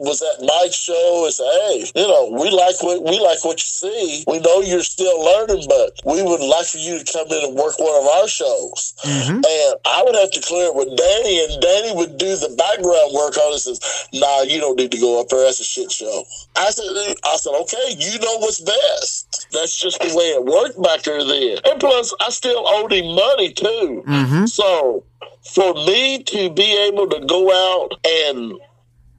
[0.00, 3.60] was at my show and said, "Hey, you know, we like what we like what
[3.60, 4.24] you see.
[4.26, 7.54] We know you're still learning, but we would like for you to come in and
[7.54, 9.44] work one of our shows." Mm-hmm.
[9.44, 13.12] And I would have to clear it with Danny, and Danny would do the background
[13.12, 13.60] work on it.
[13.66, 15.44] and Says, "Nah, you don't need to go up there.
[15.44, 16.24] That's a shit show."
[16.56, 16.86] I said,
[17.24, 19.43] "I said, okay, you know what's best.
[19.54, 21.58] That's just the way it worked back there then.
[21.64, 24.04] And plus, I still owed him money too.
[24.06, 24.46] Mm-hmm.
[24.46, 25.04] So
[25.42, 28.54] for me to be able to go out and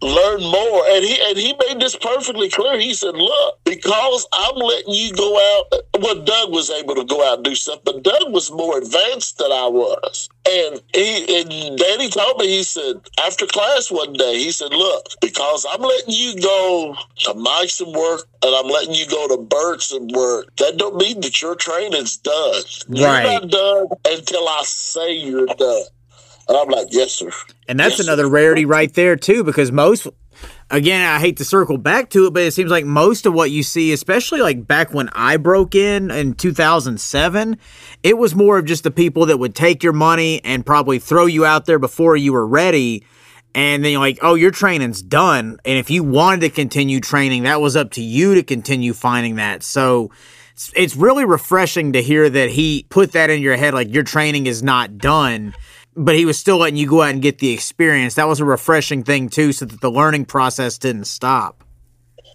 [0.05, 2.79] learn more, and he and he made this perfectly clear.
[2.79, 5.81] He said, "Look, because I'm letting you go out.
[5.99, 9.37] Well, Doug was able to go out and do stuff, but Doug was more advanced
[9.37, 14.37] than I was." And he and Danny told me, he said after class one day,
[14.37, 18.93] he said, "Look, because I'm letting you go to Mike's and work, and I'm letting
[18.93, 20.55] you go to Bert's and work.
[20.57, 22.61] That don't mean that your training's done.
[22.89, 25.85] You're not done until I say you're done."
[26.47, 27.31] And I'm like, "Yes, sir."
[27.67, 28.07] And that's Yes.
[28.07, 30.07] another rarity right there too, because most
[30.69, 33.51] again, I hate to circle back to it, but it seems like most of what
[33.51, 37.57] you see, especially like back when I broke in in 2007,
[38.03, 41.25] it was more of just the people that would take your money and probably throw
[41.25, 43.05] you out there before you were ready.
[43.53, 45.57] And then you're like, oh, your training's done.
[45.63, 49.35] And if you wanted to continue training, that was up to you to continue finding
[49.35, 49.63] that.
[49.63, 50.11] So
[50.51, 54.03] it's, it's really refreshing to hear that he put that in your head, like your
[54.03, 55.53] training is not done
[55.95, 58.15] but he was still letting you go out and get the experience.
[58.15, 61.63] That was a refreshing thing too, so that the learning process didn't stop.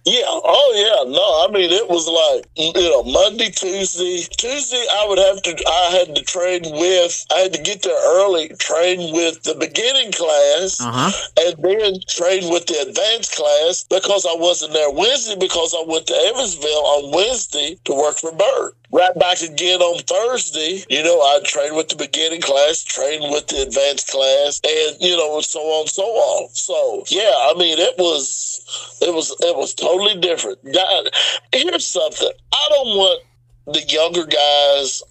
[0.07, 0.23] Yeah.
[0.25, 1.13] Oh, yeah.
[1.13, 4.25] No, I mean, it was like, you know, Monday, Tuesday.
[4.39, 8.01] Tuesday, I would have to, I had to train with, I had to get there
[8.17, 11.13] early, train with the beginning class, Uh huh.
[11.45, 16.07] and then train with the advanced class because I wasn't there Wednesday because I went
[16.07, 18.75] to Evansville on Wednesday to work for Bert.
[18.93, 23.47] Right back again on Thursday, you know, I trained with the beginning class, trained with
[23.47, 26.49] the advanced class, and you know, and so on, so on.
[26.53, 30.59] So yeah, I mean, it was, it was, it was totally different.
[30.73, 31.09] God,
[31.53, 33.23] here's something: I don't want
[33.67, 35.03] the younger guys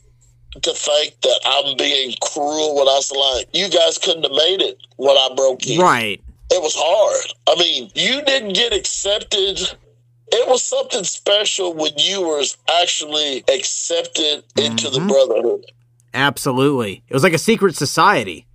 [0.62, 4.62] to think that I'm being cruel when I was like, you guys couldn't have made
[4.62, 5.80] it when I broke in.
[5.80, 6.22] Right.
[6.52, 7.34] It was hard.
[7.48, 9.60] I mean, you didn't get accepted.
[10.32, 12.44] It was something special when you were
[12.82, 15.08] actually accepted into the Mhm.
[15.08, 15.66] brotherhood.
[16.14, 17.04] Absolutely.
[17.10, 18.46] It was like a secret society.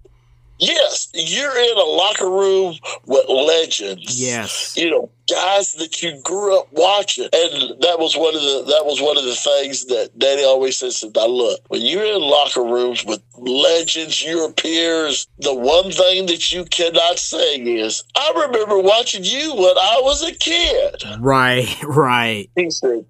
[0.59, 4.21] Yes, you're in a locker room with legends.
[4.21, 4.73] Yes.
[4.77, 8.85] you know guys that you grew up watching and that was one of the that
[8.85, 12.63] was one of the things that Danny always says now look when you're in locker
[12.63, 18.79] rooms with legends your peers the one thing that you cannot say is I remember
[18.79, 21.69] watching you when I was a kid Right.
[21.85, 22.51] Right.
[22.57, 23.05] he said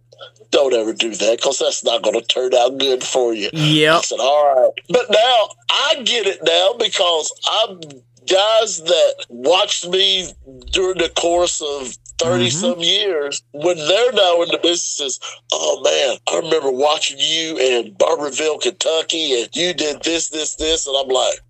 [0.50, 3.96] don't ever do that because that's not going to turn out good for you Yeah.
[3.98, 4.70] I said, all right.
[4.88, 7.80] But now I get it now because I'm
[8.26, 10.28] guys that watched me
[10.72, 12.52] during the course of 30 Mhm.
[12.52, 15.18] some years, when they're now in the businesses,
[15.52, 20.86] oh man, I remember watching you in Barbourville, Kentucky, and you did this, this, this.
[20.86, 21.40] And I'm like,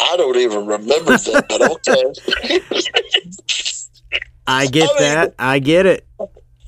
[0.00, 2.80] I don't even remember that, but okay.
[4.46, 5.34] I get I mean- that.
[5.38, 6.06] I get it.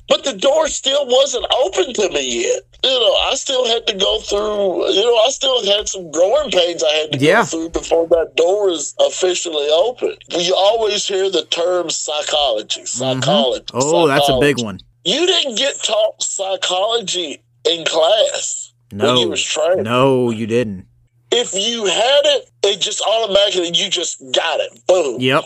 [0.07, 2.61] But the door still wasn't open to me yet.
[2.83, 6.51] You know, I still had to go through, you know, I still had some growing
[6.51, 7.41] pains I had to Yeah.
[7.41, 10.15] go through before that door is officially open.
[10.29, 13.19] You always hear the term psychology, mm-hmm.
[13.19, 13.65] psychology.
[13.73, 14.79] Oh, that's a big one.
[15.03, 19.27] You didn't get taught psychology in class when you No.
[19.29, 19.83] was training.
[19.83, 20.85] No, you didn't.
[21.31, 24.79] If you had it, it just automatically, you just got it.
[24.87, 25.43] Boom Yep.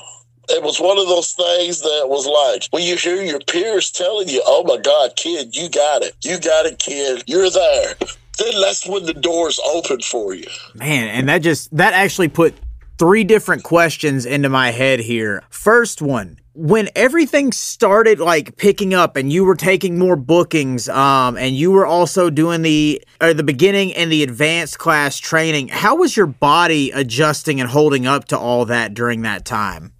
[0.52, 4.30] It was one of those things that was like when you hear your peers telling
[4.30, 7.96] you, "Oh my God, kid, you got it, you got it, kid, you're there."
[8.38, 10.48] Then that's when the doors open for you.
[10.74, 12.56] Man, and that just that actually put
[12.98, 15.44] three different questions into my head here.
[15.50, 21.38] First one, when everything started like picking up and you were taking more bookings um
[21.38, 25.96] and you were also doing the or the beginning and the advanced class training, how
[25.96, 29.94] was your body adjusting and holding up to all that during that time?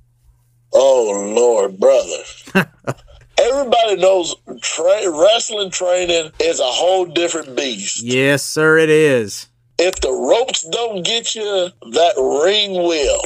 [0.74, 2.68] Oh Lord, brother.
[3.40, 8.04] Everybody knows tra- wrestling training is a whole different beast.
[8.04, 9.48] Yes, sir, it is.
[9.80, 13.22] If the ropes don't get you, that ring will.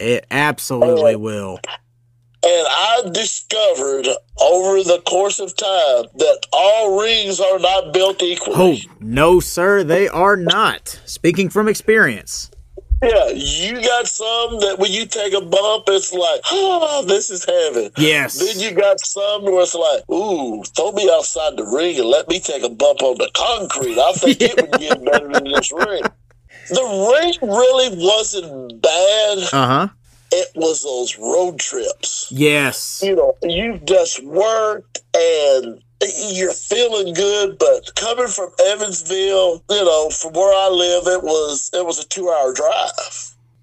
[0.00, 1.60] It absolutely will.
[2.42, 4.08] And I discovered
[4.40, 8.82] over the course of time that all rings are not built equally.
[8.88, 11.00] Oh, no, sir, they are not.
[11.04, 12.49] Speaking from experience.
[13.02, 17.46] Yeah, you got some that when you take a bump, it's like, oh, this is
[17.46, 17.90] heaven.
[17.96, 18.38] Yes.
[18.38, 22.28] Then you got some where it's like, ooh, throw me outside the ring and let
[22.28, 23.98] me take a bump on the concrete.
[23.98, 26.02] I think it would get better than this ring.
[26.68, 29.38] The ring really wasn't bad.
[29.52, 29.88] Uh huh.
[30.32, 32.28] It was those road trips.
[32.30, 33.02] Yes.
[33.04, 35.82] You know, you just worked and
[36.32, 41.70] you're feeling good, but coming from Evansville, you know, from where I live, it was
[41.74, 42.90] it was a two hour drive.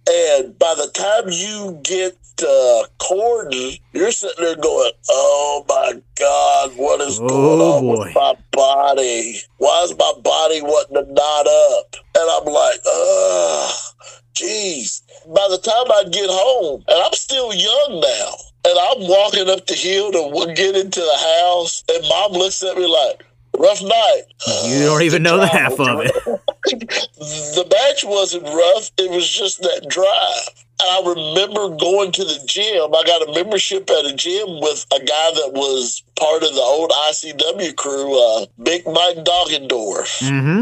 [0.10, 6.72] And by the time you get uh, Corden, you're sitting there going, "Oh my God,
[6.78, 7.98] what is Oh, going on boy.
[8.06, 9.40] with my body?
[9.58, 13.74] Why is my body wanting to knot up?" And I'm like, "Ugh,
[14.36, 18.34] jeez." By the time I get home, and I'm still young now,
[18.68, 22.78] and I'm walking up the hill to get into the house, and Mom looks at
[22.78, 23.26] me like,
[23.58, 24.24] "Rough night."
[24.66, 26.14] You don't even know the half of it.
[26.66, 28.92] the match wasn't rough.
[28.98, 30.66] It was just that drive.
[30.80, 32.94] And I remember going to the gym.
[32.94, 36.62] I got a membership at a gym with a guy that was part of the
[36.62, 40.22] old ICW crew, uh, Big Mike Doggendorf.
[40.22, 40.62] Mm-hmm.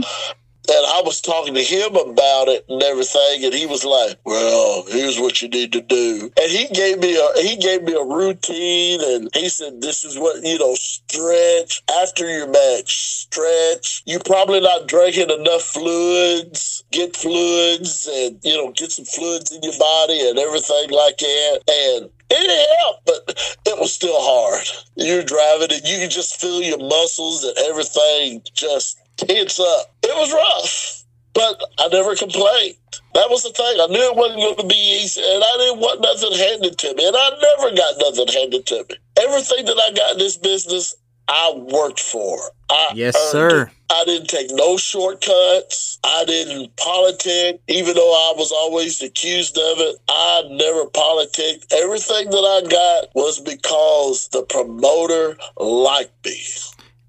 [0.68, 4.84] And I was talking to him about it and everything, and he was like, "Well,
[4.88, 8.04] here's what you need to do." And he gave me a he gave me a
[8.04, 14.02] routine, and he said, "This is what you know: stretch after your match, stretch.
[14.06, 16.84] You're probably not drinking enough fluids.
[16.92, 21.60] Get fluids, and you know, get some fluids in your body and everything like that."
[21.68, 24.68] And it helped, but it was still hard.
[24.96, 29.66] You're driving, and you can just feel your muscles and everything just tense up.
[29.68, 31.04] Uh, it was rough,
[31.34, 32.76] but I never complained.
[33.14, 33.80] That was the thing.
[33.80, 36.94] I knew it wasn't going to be easy, and I didn't want nothing handed to
[36.96, 38.96] me, and I never got nothing handed to me.
[39.18, 40.96] Everything that I got in this business,
[41.28, 42.38] I worked for.
[42.70, 43.64] I Yes, sir.
[43.64, 43.70] it.
[43.90, 46.00] I didn't take no shortcuts.
[46.04, 49.98] I didn't politic, even though I was always accused of it.
[50.10, 51.72] I never politicked.
[51.72, 56.42] Everything that I got was because the promoter liked me.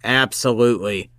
[0.04, 1.10] Absolutely.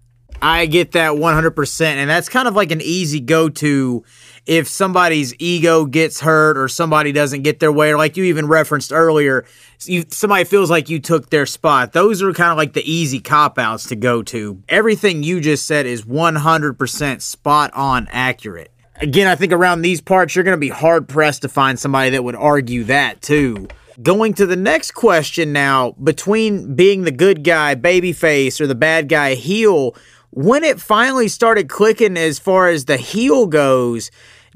[0.42, 1.82] I get that 100%.
[1.82, 4.04] And that's kind of like an easy go to
[4.46, 8.48] if somebody's ego gets hurt or somebody doesn't get their way, or like you even
[8.48, 9.46] referenced earlier,
[9.84, 11.92] you, somebody feels like you took their spot.
[11.92, 14.64] Those are kind of like the easy cop outs to go to.
[14.70, 18.72] Everything you just said is 100% spot on accurate.
[19.00, 22.12] Again, I think around these parts, you're going to be hard pressed to find somebody
[22.12, 23.68] that would argue that too.
[24.02, 29.10] Going to the next question now, between being the good guy, babyface, or the bad
[29.10, 29.96] guy, heel,
[30.38, 34.12] when it finally started clicking as far as the heel goes,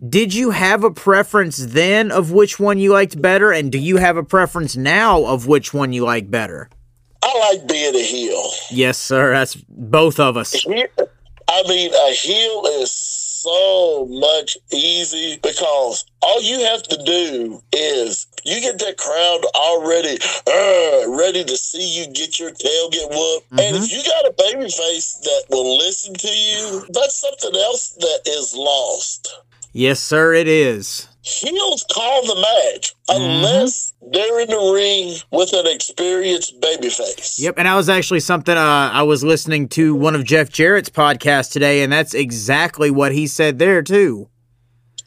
[0.08, 3.52] did you have a preference then of which one you liked better?
[3.52, 6.70] And do you have a preference now of which one you like better?
[7.24, 8.44] I like being a heel.
[8.70, 9.32] Yes, sir.
[9.32, 10.64] That's both of us.
[10.68, 18.28] I mean, a heel is so much easy because all you have to do is
[18.46, 20.18] you get that crowd already
[20.48, 23.52] uh, ready to see you get your tail get whooped.
[23.52, 27.92] And if you got a baby face that will listen to you, that's something else
[28.00, 29.34] that is lost.
[29.74, 31.08] Yes, sir, it is.
[31.22, 34.12] heels call the match unless mm-hmm.
[34.12, 37.40] they're in the ring with an experienced babyface.
[37.40, 40.90] Yep, and that was actually something uh, I was listening to one of Jeff Jarrett's
[40.90, 44.28] podcasts today, and that's exactly what he said there too.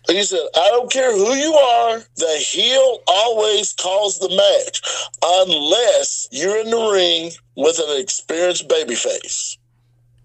[0.09, 4.82] He said, I don't care who you are, the heel always calls the match
[5.22, 9.57] unless you're in the ring with an experienced babyface.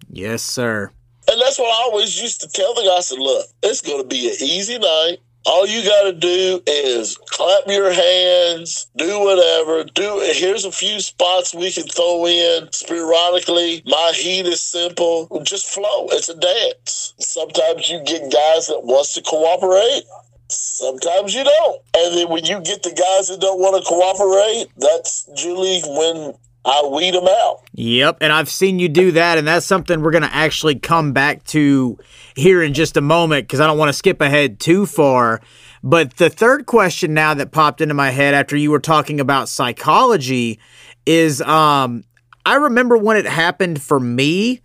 [0.09, 0.91] Yes, sir.
[1.31, 2.97] And that's what I always used to tell the guy.
[2.97, 5.19] I said, look, it's going to be an easy night.
[5.45, 9.85] All you got to do is clap your hands, do whatever.
[9.95, 13.81] Do here's a few spots we can throw in sporadically.
[13.85, 15.27] My heat is simple.
[15.43, 16.07] Just flow.
[16.11, 17.13] It's a dance.
[17.19, 20.03] Sometimes you get guys that wants to cooperate.
[20.49, 21.81] Sometimes you don't.
[21.95, 26.33] And then when you get the guys that don't want to cooperate, that's Julie when
[26.65, 27.61] I weed them out.
[27.73, 31.13] Yep, and I've seen you do that, and that's something we're going to actually come
[31.13, 31.97] back to
[32.39, 35.41] here in just a moment because I don't want to skip ahead too far.
[35.83, 39.49] But the third question now that popped into my head after you were talking about
[39.49, 40.59] psychology
[41.05, 42.03] is um,
[42.45, 44.61] I remember when it happened for me.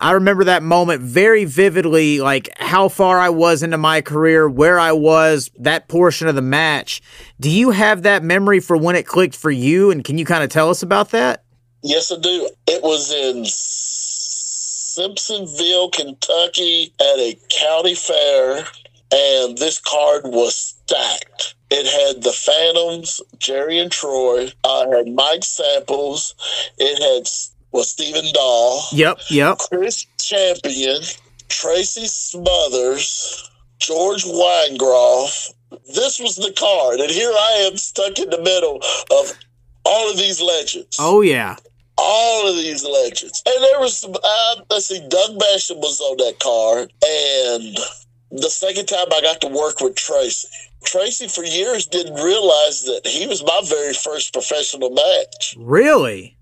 [0.00, 4.78] I remember that moment very vividly, like how far I was into my career, where
[4.78, 7.02] I was, that portion of the match.
[7.40, 9.90] Do you have that memory for when it clicked for you?
[9.90, 11.42] And can you kind of tell us about that?
[11.82, 12.48] Yes, I do.
[12.68, 13.44] It was in
[14.98, 18.64] Simpsonville, Kentucky at a county fair,
[19.12, 21.54] and this card was stacked.
[21.70, 24.50] It had the Phantoms, Jerry and Troy.
[24.64, 26.34] I had Mike Samples.
[26.78, 27.28] It had
[27.70, 28.82] was Stephen Doll.
[28.92, 29.58] Yep, yep.
[29.58, 31.00] Chris Champion,
[31.48, 35.52] Tracy Smothers, George Weingeroff.
[35.94, 38.82] This was the card, and here I am stuck in the middle
[39.12, 39.38] of
[39.84, 40.96] all of these legends.
[40.98, 41.54] Oh yeah
[41.98, 43.42] all of these legends.
[43.46, 46.92] And there was some, uh, let's see, Doug Basham was on that card.
[47.04, 47.76] And
[48.30, 50.48] the second time I got to work with Tracy.
[50.84, 55.56] Tracy for years didn't realize that he was my very first professional match.
[55.58, 56.36] Really?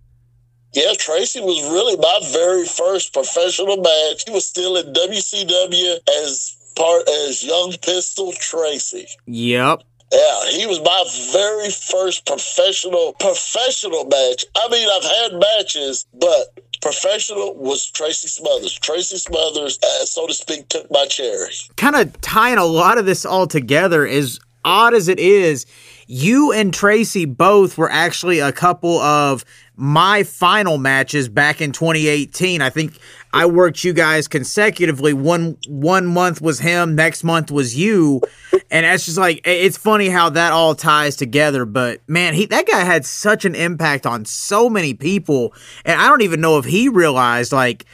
[0.75, 4.25] Yeah, Tracy was really my very first professional match.
[4.27, 9.09] He was still in WCW as part as Young Pistol Tracy.
[9.25, 9.83] Yep.
[10.13, 14.45] Yeah, he was my very first professional professional match.
[14.55, 18.79] I mean, I've had matches, but professional was Tracy Smothers.
[18.79, 21.51] Tracy Smothers, uh, so to speak, took my cherry.
[21.77, 25.67] Kind of tying a lot of this all together, as odd as it is,
[26.07, 29.45] you and Tracy both were actually a couple of
[29.77, 32.63] my final matches back in 2018.
[32.63, 32.99] I think
[33.37, 35.13] I worked you guys consecutively.
[35.13, 38.23] One one month was him, next month was you,
[38.71, 41.67] and it's just like it's funny how that all ties together.
[41.67, 45.53] But man, he that guy had such an impact on so many people,
[45.85, 47.85] and I don't even know if he realized like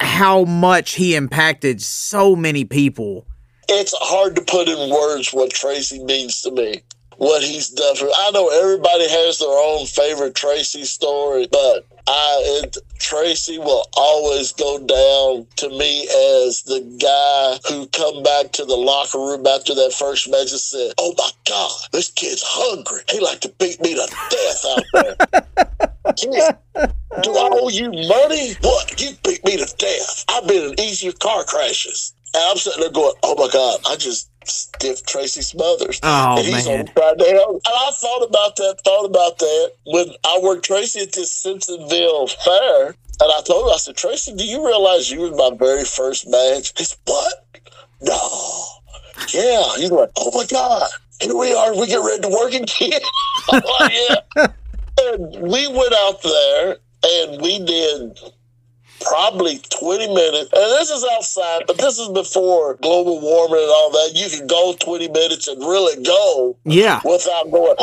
[0.00, 3.26] how much he impacted so many people.
[3.68, 6.80] It's hard to put in words what Tracy means to me
[7.22, 8.06] what he's done for.
[8.06, 14.52] I know everybody has their own favorite Tracy story, but I it, Tracy will always
[14.52, 19.72] go down to me as the guy who come back to the locker room after
[19.72, 23.02] that first match and said, "Oh my God, this kid's hungry.
[23.08, 25.16] He like to beat me to death out there."
[27.22, 28.56] Do I owe you money?
[28.62, 29.00] What?
[29.00, 30.24] You beat me to death.
[30.28, 32.14] I've been in easier car crashes.
[32.34, 36.00] And I'm sitting there going, oh my God, I just stiff Tracy Smothers.
[36.02, 36.80] Oh, and he's man.
[36.80, 37.30] on Friday.
[37.30, 42.30] And I thought about that, thought about that when I worked Tracy at this Simpsonville
[42.44, 42.94] fair.
[43.20, 46.28] And I told her, I said, Tracy, do you realize you was my very first
[46.28, 46.76] match?
[46.76, 47.46] Said, what?
[48.00, 48.64] No.
[49.32, 49.62] Yeah.
[49.76, 50.88] He's like, oh my God.
[51.20, 51.78] Here we are.
[51.78, 53.00] We get ready to work again.
[53.52, 54.46] I'm like, yeah.
[55.00, 58.18] and we went out there and we did
[59.04, 60.50] probably 20 minutes.
[60.52, 64.12] And this is outside, but this is before global warming and all that.
[64.14, 67.00] You can go 20 minutes and really go yeah.
[67.04, 67.76] without going.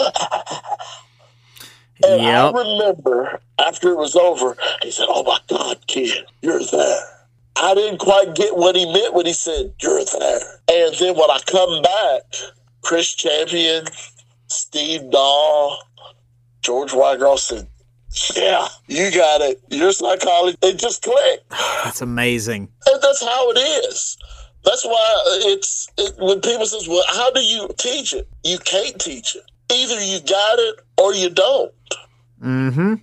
[2.06, 2.54] and yep.
[2.54, 7.02] I remember after it was over, he said, Oh my God, kid, you're there.
[7.56, 10.42] I didn't quite get what he meant when he said, You're there.
[10.72, 12.22] And then when I come back,
[12.82, 13.86] Chris Champion,
[14.48, 15.82] Steve Doll,
[16.62, 17.68] George Weingeroff said,
[18.36, 19.62] yeah, you got it.
[19.70, 21.50] Your psychology, it just clicked.
[21.84, 22.70] That's amazing.
[22.88, 24.18] And that's how it is.
[24.66, 29.00] That's why it's it, when people says, "Well, how do you teach it?" You can't
[29.00, 29.44] teach it.
[29.72, 31.72] Either you got it or you don't.
[32.42, 32.96] Mm-hmm.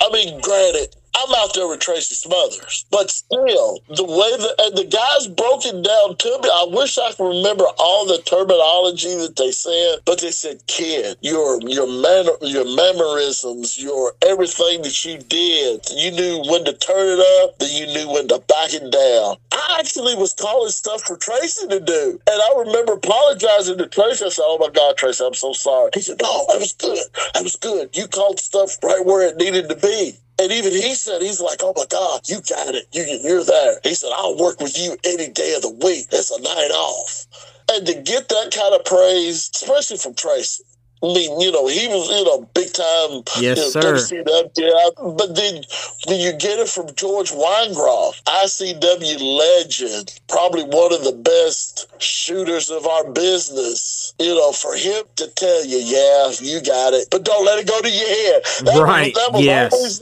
[0.00, 2.84] I mean, granted, I'm out there with Tracy Smothers.
[2.90, 6.98] But still, the way that and the guys broke it down to me, I wish
[6.98, 11.86] I could remember all the terminology that they said, but they said, kid, your your
[11.86, 17.58] man your mannerisms, your everything that you did, you knew when to turn it up,
[17.58, 19.36] then you knew when to back it down.
[19.52, 22.20] I actually was calling stuff for Tracy to do.
[22.26, 24.24] And I remember apologizing to Tracy.
[24.24, 25.90] I said, Oh my God, Tracy, I'm so sorry.
[25.94, 26.98] He said, No, that was good.
[27.34, 27.96] That was good.
[27.96, 30.16] You called stuff right where it needed to be.
[30.38, 32.86] And even he said, he's like, oh my God, you got it.
[32.92, 33.80] You, you're there.
[33.84, 36.08] He said, I'll work with you any day of the week.
[36.12, 37.26] It's a night off.
[37.70, 40.64] And to get that kind of praise, especially from Tracy,
[41.12, 43.22] mean, you know, he was, you know, big time.
[43.40, 43.80] Yes, you sir.
[44.24, 45.18] know, WCW.
[45.18, 45.62] But then
[46.06, 52.70] when you get it from George Weingeroff, ICW legend, probably one of the best shooters
[52.70, 57.24] of our business, you know, for him to tell you, yeah, you got it, but
[57.24, 58.42] don't let it go to your head.
[58.64, 59.98] That Right, Was, was yes.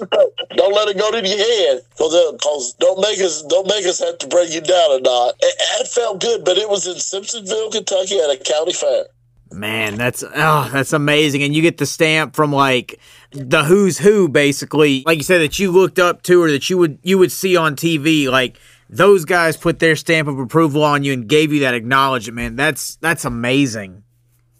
[0.56, 1.82] don't let it go to your head.
[1.90, 5.34] Because uh, don't make us don't make us have to bring you down or not.
[5.40, 9.06] It, it felt good, but it was in Simpsonville, Kentucky at a county fair.
[9.54, 11.42] Man, that's oh, that's amazing.
[11.42, 12.98] And you get the stamp from like
[13.30, 15.02] the who's who, basically.
[15.06, 17.56] Like you said, that you looked up to or that you would you would see
[17.56, 18.28] on TV.
[18.28, 22.36] Like those guys put their stamp of approval on you and gave you that acknowledgement.
[22.36, 24.02] Man, that's that's amazing.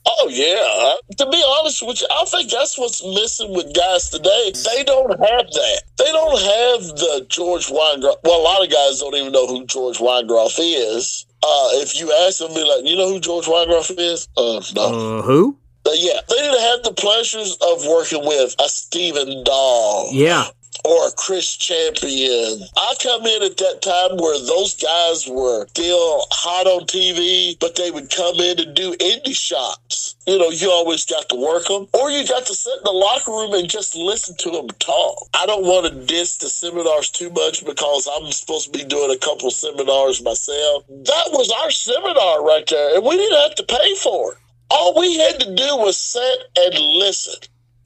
[0.05, 0.95] Oh yeah.
[1.18, 4.53] To be honest with you, I think that's what's missing with guys today.
[4.53, 5.82] They don't have that.
[5.99, 8.16] They don't have the George Weingeroff.
[8.24, 11.26] Well, a lot of guys don't even know who George Weingeroff is.
[11.43, 14.28] Uh, if you ask them, be like, you know who George Weingeroff is?
[14.36, 15.18] Uh, no.
[15.18, 15.57] Uh, who?
[15.84, 20.47] But yeah, they didn't have the pleasures of working with a Stephen Doll Yeah,
[20.84, 22.62] or Chris Champion.
[22.76, 27.76] I come in at that time where those guys were still hot on TV, but
[27.76, 30.16] they would come in and do indie shots.
[30.26, 32.92] You know, you always got to work them, or you got to sit in the
[32.92, 35.28] locker room and just listen to them talk.
[35.34, 39.10] I don't want to diss the seminars too much because I'm supposed to be doing
[39.10, 40.84] a couple seminars myself.
[40.88, 44.38] That was our seminar right there, and we didn't have to pay for it.
[44.70, 47.34] All we had to do was sit and listen.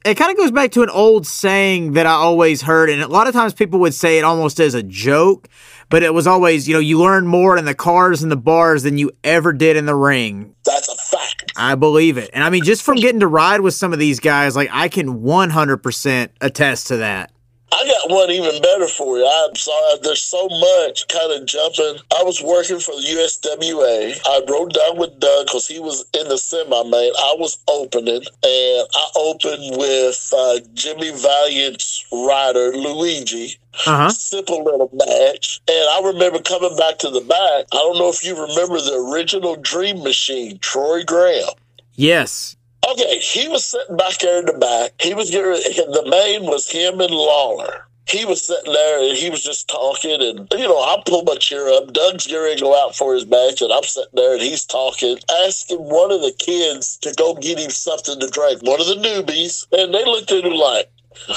[0.05, 3.07] It kind of goes back to an old saying that I always heard, and a
[3.07, 5.49] lot of times people would say it almost as a joke,
[5.89, 8.83] but it was always, you know, you learn more in the cars and the bars
[8.83, 10.55] than you ever did in the ring.
[10.65, 11.51] That's a fact.
[11.57, 12.29] I believe it.
[12.33, 14.87] And I mean, just from getting to ride with some of these guys, like I
[14.87, 17.31] can 100% attest to that.
[17.71, 19.25] I got one even better for you.
[19.25, 22.01] I'm sorry, there's so much kind of jumping.
[22.17, 24.19] I was working for the USWA.
[24.25, 27.11] I rode down with Doug because he was in the semi man.
[27.19, 33.57] I was opening, and I opened with uh, Jimmy Valiant's rider, Luigi.
[33.85, 34.09] Uh huh.
[34.09, 35.61] Simple little match.
[35.67, 37.65] And I remember coming back to the back.
[37.71, 41.49] I don't know if you remember the original Dream Machine, Troy Graham.
[41.93, 42.56] Yes.
[42.85, 44.93] Okay, he was sitting back there in the back.
[45.01, 45.51] He was getting
[45.91, 47.87] the main was him and Lawler.
[48.07, 51.35] He was sitting there and he was just talking, and you know, I pulled my
[51.35, 51.91] chair up.
[51.91, 55.17] Doug's getting to go out for his match, and I'm sitting there and he's talking,
[55.45, 58.61] asking one of the kids to go get him something to drink.
[58.61, 60.89] One of the newbies, and they looked at him like,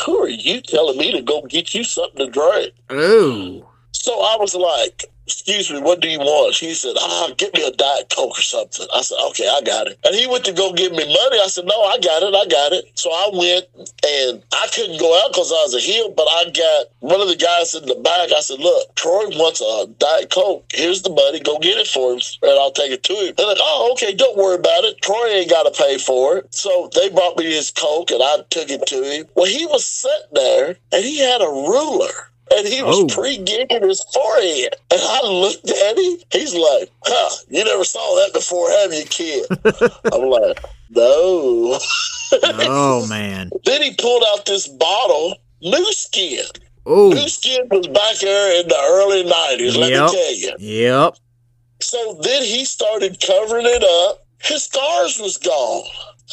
[0.07, 3.66] "Who are you telling me to go get you something to drink?" Ooh.
[3.93, 6.57] So I was like, excuse me, what do you want?
[6.57, 8.87] He said, ah, get me a Diet Coke or something.
[8.95, 9.99] I said, okay, I got it.
[10.05, 11.39] And he went to go give me money.
[11.39, 12.91] I said, no, I got it, I got it.
[12.95, 16.51] So I went and I couldn't go out because I was a heel, but I
[16.51, 18.33] got one of the guys in the back.
[18.33, 20.64] I said, look, Troy wants a Diet Coke.
[20.72, 21.39] Here's the money.
[21.39, 23.35] Go get it for him and I'll take it to him.
[23.37, 25.01] They're like, oh, okay, don't worry about it.
[25.01, 26.55] Troy ain't got to pay for it.
[26.55, 29.26] So they brought me his Coke and I took it to him.
[29.37, 33.07] Well, he was sitting there and he had a ruler and he was Oh.
[33.07, 34.74] pre-gigging his forehead.
[34.90, 36.18] And I looked at him.
[36.32, 39.46] He's like, huh, you never saw that before, have you, kid?
[40.12, 40.59] I'm like,
[40.90, 41.78] no.
[42.32, 43.51] Oh, man.
[43.64, 46.44] then he pulled out this bottle, New Skin.
[46.88, 47.11] Ooh.
[47.11, 50.11] New Skin was back there in the early 90s, let Yep.
[50.11, 50.53] me tell you.
[50.59, 51.16] Yep.
[51.80, 54.26] So then he started covering it up.
[54.42, 55.84] His scars was gone.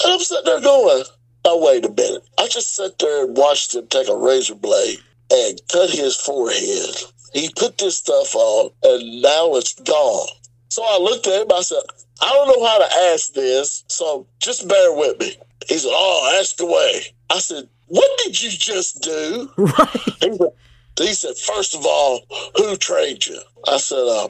[0.04, 1.04] And I'm sitting there going,
[1.46, 2.24] now wait a minute.
[2.38, 5.00] I just sat there and watched him take a razor blade
[5.32, 6.96] and cut his forehead.
[7.34, 10.30] He put this stuff on and now it's gone.
[10.70, 11.82] So I looked at him, I said,
[12.22, 15.36] I don't know how to ask this, so just bear with me.
[15.68, 17.02] He said, Oh, ask away.
[17.30, 19.52] I said, What did you just do?
[19.58, 20.52] Right.
[20.98, 22.22] He said, first of all,
[22.56, 23.40] who trained you?
[23.68, 24.30] I said, um,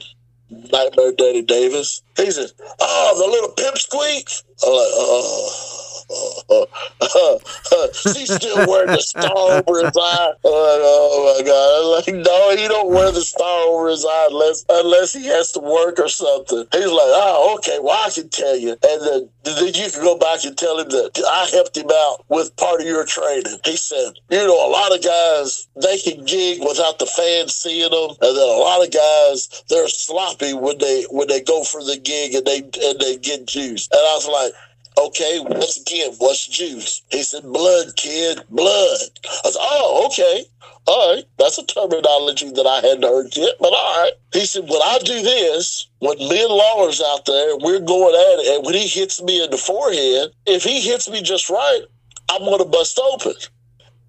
[0.50, 2.02] Nightmare Danny Davis.
[2.16, 4.42] He said, oh, the little pipsqueak.
[4.62, 5.87] I'm like, oh.
[8.16, 10.28] He's still wearing the star over his eye.
[10.28, 11.84] Like, oh my god!
[11.84, 15.52] I'm Like, no, he don't wear the star over his eye unless unless he has
[15.52, 16.64] to work or something.
[16.72, 20.16] He's like, oh, okay, well I can tell you, and then then you can go
[20.16, 23.58] back and tell him that I helped him out with part of your training.
[23.64, 27.90] He said, you know, a lot of guys they can gig without the fans seeing
[27.90, 31.84] them, and then a lot of guys they're sloppy when they when they go for
[31.84, 33.88] the gig and they and they get juice.
[33.92, 34.52] And I was like.
[34.98, 37.02] Okay, once again, what's juice?
[37.10, 38.98] He said, blood, kid, blood.
[39.44, 40.44] I said, oh, okay.
[40.86, 41.24] All right.
[41.38, 44.12] That's a terminology that I hadn't heard yet, but all right.
[44.32, 48.44] He said, when I do this, when me and Lawler's out there, we're going at
[48.44, 51.82] it, and when he hits me in the forehead, if he hits me just right,
[52.30, 53.34] I'm going to bust open.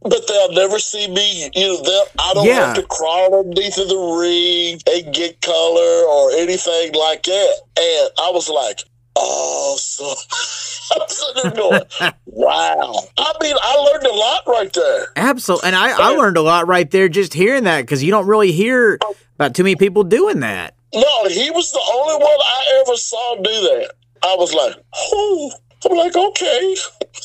[0.01, 1.51] But they'll never see me.
[1.55, 2.61] You know, they'll, I don't Yeah.
[2.61, 7.55] have to crawl underneath of the ring and get color or anything like that.
[7.77, 8.79] And I was like,
[9.19, 10.05] oh, so
[11.01, 11.81] I'm sitting there going,
[12.25, 12.93] wow.
[13.17, 15.07] I mean, I learned a lot right there.
[15.15, 15.67] Absolutely.
[15.67, 18.51] And I, I learned a lot right there just hearing that because you don't really
[18.51, 18.97] hear
[19.35, 20.73] about too many people doing that.
[20.93, 23.91] No, he was the only one I ever saw do that.
[24.23, 25.51] I was like, oh,
[25.89, 26.75] I'm like, okay.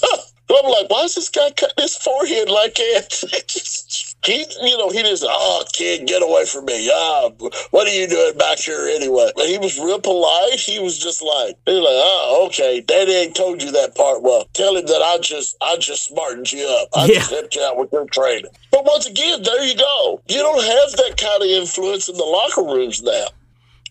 [0.51, 4.04] I'm like, why is this guy cutting his forehead like that?
[4.25, 6.91] he, you know, he just, oh, kid, get away from me.
[6.93, 7.31] Ah,
[7.71, 9.31] what are you doing back here anyway?
[9.37, 10.59] But he was real polite.
[10.59, 14.23] He was just like, he was like, oh, okay, daddy ain't told you that part
[14.23, 14.47] well.
[14.55, 16.89] Tell him that I just, I just smartened you up.
[16.95, 17.37] I just Yeah.
[17.39, 18.51] helped you out with your training.
[18.71, 20.23] But once again, there you go.
[20.29, 23.27] You don't have that kind of influence in the locker rooms now.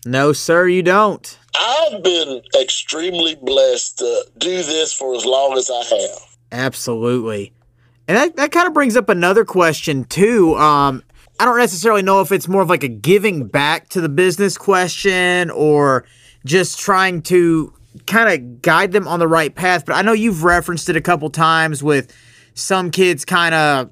[0.06, 1.38] No, sir, you don't.
[1.58, 6.18] I've been extremely blessed to do this for as long as I have.
[6.52, 7.52] Absolutely.
[8.06, 10.54] And that, that kind of brings up another question, too.
[10.56, 11.02] Um,
[11.40, 14.58] I don't necessarily know if it's more of like a giving back to the business
[14.58, 16.04] question or
[16.44, 17.72] just trying to
[18.06, 19.86] kind of guide them on the right path.
[19.86, 22.14] But I know you've referenced it a couple times with
[22.54, 23.90] some kids kind of,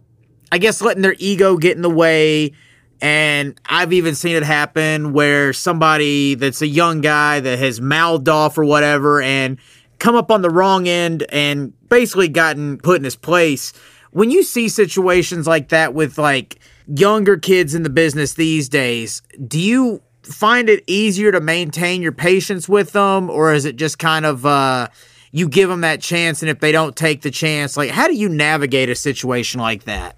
[0.50, 2.52] I guess, letting their ego get in the way.
[3.00, 8.28] And I've even seen it happen where somebody that's a young guy that has mouthed
[8.28, 9.58] off or whatever and
[9.98, 13.72] come up on the wrong end and basically gotten put in his place.
[14.12, 19.22] When you see situations like that with like younger kids in the business these days,
[19.46, 23.98] do you find it easier to maintain your patience with them or is it just
[23.98, 24.88] kind of uh
[25.32, 28.14] you give them that chance and if they don't take the chance, like how do
[28.14, 30.16] you navigate a situation like that?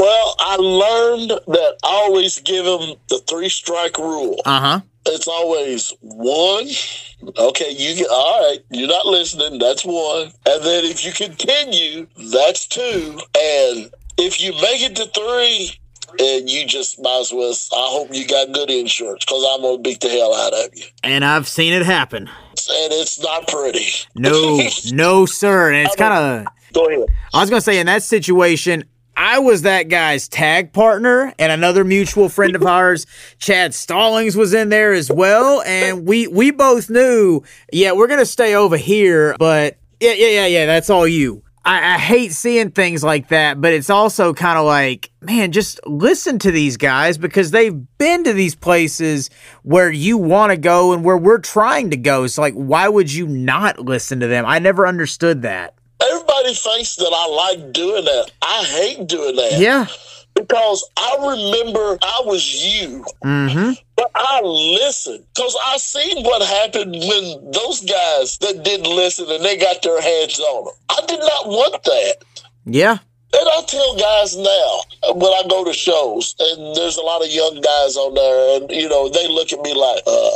[0.00, 4.40] Well, I learned that I always give them the three strike rule.
[4.44, 4.80] Uh-huh.
[5.08, 6.66] It's always one.
[7.36, 8.58] Okay, you get all right.
[8.70, 9.58] You're not listening.
[9.58, 10.32] That's one.
[10.46, 13.18] And then if you continue, that's two.
[13.36, 15.78] And if you make it to three,
[16.20, 17.50] and you just might as well.
[17.50, 20.84] I hope you got good insurance because I'm gonna beat the hell out of you.
[21.04, 22.28] And I've seen it happen.
[22.28, 23.86] And it's not pretty.
[24.14, 24.60] No,
[24.92, 25.72] no, sir.
[25.72, 27.08] And it's kind of Go ahead.
[27.32, 28.84] I was gonna say in that situation,
[29.18, 33.04] I was that guy's tag partner, and another mutual friend of ours,
[33.38, 35.60] Chad Stallings, was in there as well.
[35.62, 37.42] And we we both knew,
[37.72, 41.42] yeah, we're gonna stay over here, but yeah, yeah, yeah, yeah, that's all you.
[41.64, 45.80] I, I hate seeing things like that, but it's also kind of like, man, just
[45.84, 49.28] listen to these guys because they've been to these places
[49.64, 52.26] where you want to go and where we're trying to go.
[52.28, 54.46] So, like, why would you not listen to them?
[54.46, 55.74] I never understood that.
[56.00, 57.26] Everybody thinks that I
[57.58, 58.30] like doing that.
[58.42, 59.58] I hate doing that.
[59.58, 59.86] Yeah.
[60.34, 63.72] Because I remember I was you, Mm-hmm.
[63.96, 65.24] but I listened.
[65.34, 70.00] Because I seen what happened when those guys that didn't listen and they got their
[70.00, 70.74] hands on them.
[70.90, 72.16] I did not want that.
[72.64, 72.98] Yeah.
[73.32, 74.80] And I tell guys now
[75.14, 78.70] when I go to shows, and there's a lot of young guys on there, and
[78.70, 80.30] you know they look at me like, uh,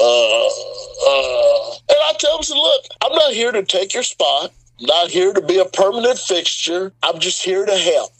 [0.00, 4.52] uh, uh, and I tell them, look, I'm not here to take your spot.
[4.80, 6.92] I'm not here to be a permanent fixture.
[7.02, 8.12] I'm just here to help.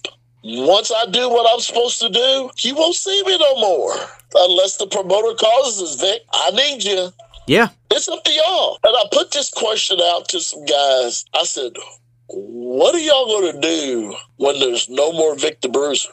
[0.45, 3.95] Once I do what I'm supposed to do, you won't see me no more.
[4.35, 7.13] Unless the promoter calls us, Vic, I need you.
[7.47, 7.69] Yeah.
[7.91, 8.79] It's up to y'all.
[8.83, 11.25] And I put this question out to some guys.
[11.35, 11.73] I said,
[12.29, 16.09] What are y'all going to do when there's no more Victor the Bruiser?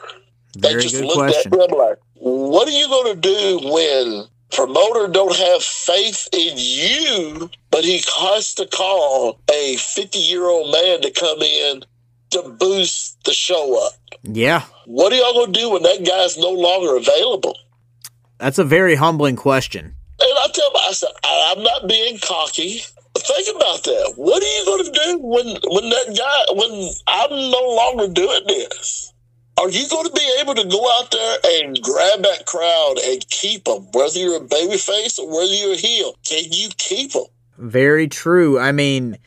[0.58, 1.54] They Very just good looked question.
[1.54, 6.54] at me like, What are you going to do when promoter don't have faith in
[6.58, 11.84] you, but he has to call a 50 year old man to come in
[12.32, 13.94] to boost the show up?
[14.24, 14.64] Yeah.
[14.86, 17.58] What are y'all going to do when that guy's no longer available?
[18.38, 19.86] That's a very humbling question.
[20.22, 22.82] And I tell them, I said, I'm not being cocky.
[23.18, 24.14] Think about that.
[24.16, 28.42] What are you going to do when when that guy when I'm no longer doing
[28.48, 29.09] this?
[29.60, 33.30] Are you going to be able to go out there and grab that crowd and
[33.30, 36.16] keep them, whether you're a baby face or whether you're a heel?
[36.24, 37.26] Can you keep them?
[37.58, 38.58] Very true.
[38.58, 39.18] I mean,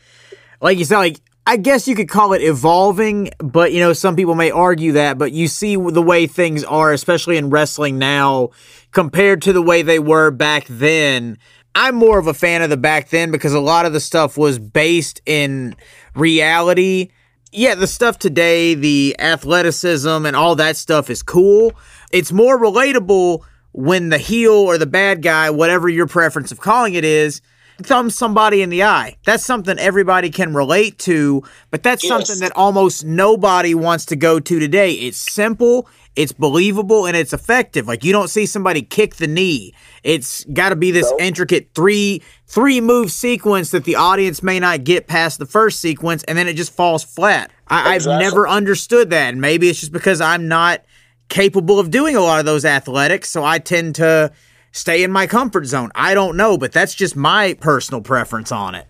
[0.62, 4.16] like you said, like I guess you could call it evolving, but you know, some
[4.16, 8.50] people may argue that, but you see the way things are, especially in wrestling now,
[8.90, 11.36] compared to the way they were back then.
[11.74, 14.38] I'm more of a fan of the back then because a lot of the stuff
[14.38, 15.76] was based in
[16.14, 17.10] reality.
[17.54, 21.74] Yeah, the stuff today, the athleticism and all that stuff is cool.
[22.10, 23.42] It's more relatable
[23.72, 27.42] when the heel or the bad guy, whatever your preference of calling it is,
[27.82, 29.16] thumbs somebody in the eye.
[29.24, 32.08] That's something everybody can relate to, but that's Yes.
[32.10, 34.92] something that almost nobody wants to go to today.
[34.92, 37.86] It's simple, it's believable, and it's effective.
[37.88, 39.72] Like you don't see somebody kick the knee.
[40.02, 41.16] It's got to be this No.
[41.24, 46.22] intricate three three move sequence that the audience may not get past the first sequence,
[46.24, 47.50] and then it just falls flat.
[47.68, 50.82] I, I've never understood that, and maybe it's just because I'm not
[51.30, 54.30] capable of doing a lot of those athletics, so I tend to
[54.72, 55.90] stay in my comfort zone.
[55.94, 58.86] I don't know, but that's just my personal preference on it.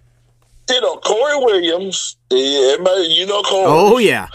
[0.70, 3.64] You know, Corey Williams, you know Corey.
[3.66, 4.28] Oh yeah.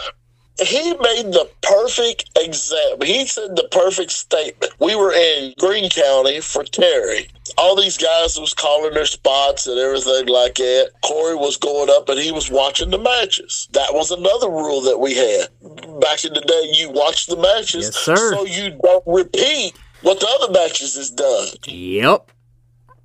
[0.60, 3.08] he made the perfect example.
[3.08, 4.74] He said the perfect statement.
[4.80, 7.30] We were in Greene County for Terry.
[7.58, 10.92] All these guys was calling their spots and everything like that.
[11.02, 13.70] Corey was going up and he was watching the matches.
[13.72, 15.48] That was another rule that we had.
[16.02, 19.74] Back in the day, you watch the matches Yes, so you don't repeat
[20.08, 21.48] what the other matches is done.
[21.66, 22.32] Yep.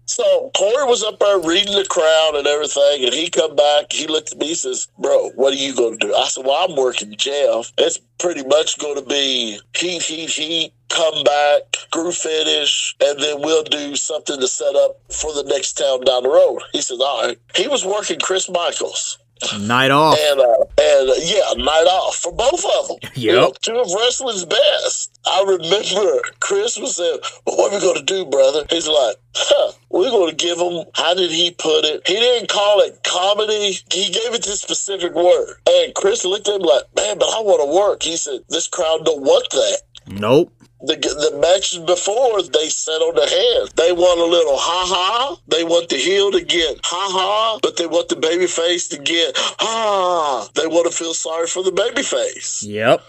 [0.07, 3.93] So Corey was up there reading the crowd and everything, and he come back.
[3.93, 4.49] He looked at me.
[4.49, 7.73] He says, "Bro, what are you going to do?" I said, "Well, I'm working Jeff.
[7.79, 10.75] It's pretty much going to be heat, heat, heat.
[10.91, 15.73] Come back, screw finish, and then we'll do something to set up for the next
[15.73, 19.19] town down the road." He says, "All right." He was working Chris Michaels.
[19.61, 20.17] Night off.
[20.19, 23.11] And uh, and uh, yeah, night off for both of them.
[23.15, 23.59] You know, Yep.
[23.63, 25.19] two of wrestling's best.
[25.27, 29.17] I remember Chris was saying, well, "What are we going to do, brother?" He's like,
[29.35, 32.03] huh, "We're going to give him." How did he put it?
[32.07, 33.73] He didn't call it comedy.
[33.93, 35.57] He gave it this specific word.
[35.69, 38.69] And Chris looked at him like, "Man, but I want to work." He said, "This
[38.69, 40.53] crowd don't want that." Nope.
[40.85, 43.71] The, the matches before they set on the hand.
[43.77, 45.37] They want a little ha ha.
[45.47, 48.99] They want the heel to get ha ha, but they want the baby face to
[48.99, 50.49] get ha.
[50.55, 52.65] They want to feel sorry for the baby face.
[52.65, 53.01] Yep.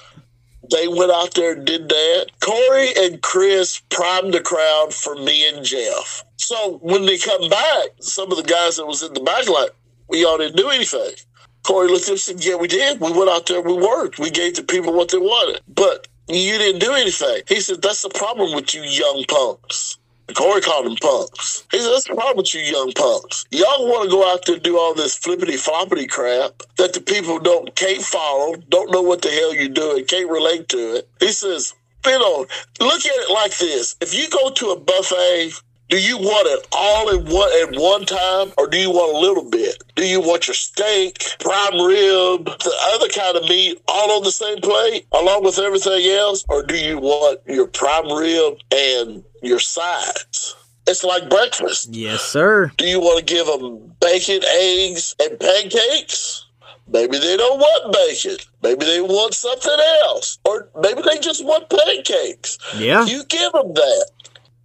[0.72, 2.28] They went out there and did that.
[2.40, 6.24] Corey and Chris primed the crowd for me and Jeff.
[6.38, 9.72] So when they come back, some of the guys that was in the back like,
[10.08, 11.16] we all didn't do anything.
[11.64, 13.00] Corey looked at us and said, Yeah, we did.
[13.00, 14.20] We went out there, we worked.
[14.20, 15.62] We gave the people what they wanted.
[15.68, 17.42] But you didn't do anything.
[17.48, 19.98] He said, That's the problem with you young punks.
[20.34, 21.66] Corey called them punks.
[21.72, 23.46] He said, That's the problem with you young punks.
[23.52, 27.02] Y'all want to go out there and do all this flippity floppity crap that the
[27.02, 31.10] people don't can't follow, don't know what the hell you're doing, can't relate to it.
[31.20, 31.74] He says,
[32.06, 32.46] you know,
[32.80, 33.96] look at it like this.
[34.02, 35.54] If you go to a buffet,
[35.94, 39.20] do you want it all in one at one time, or do you want a
[39.20, 39.84] little bit?
[39.94, 44.32] Do you want your steak, prime rib, the other kind of meat, all on the
[44.32, 49.60] same plate, along with everything else, or do you want your prime rib and your
[49.60, 50.56] sides?
[50.88, 51.89] It's like breakfast.
[51.94, 52.72] Yes, sir.
[52.78, 56.48] Do you want to give them bacon, eggs, and pancakes?
[56.88, 58.38] Maybe they don't want bacon.
[58.64, 60.39] Maybe they want something else.
[60.44, 62.58] Or maybe they just want pancakes.
[62.78, 63.06] Yeah.
[63.06, 64.10] You give them that.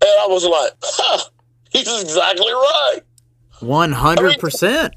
[0.09, 1.25] And I was like, huh,
[1.71, 3.01] he's exactly right.
[3.61, 4.95] One hundred percent.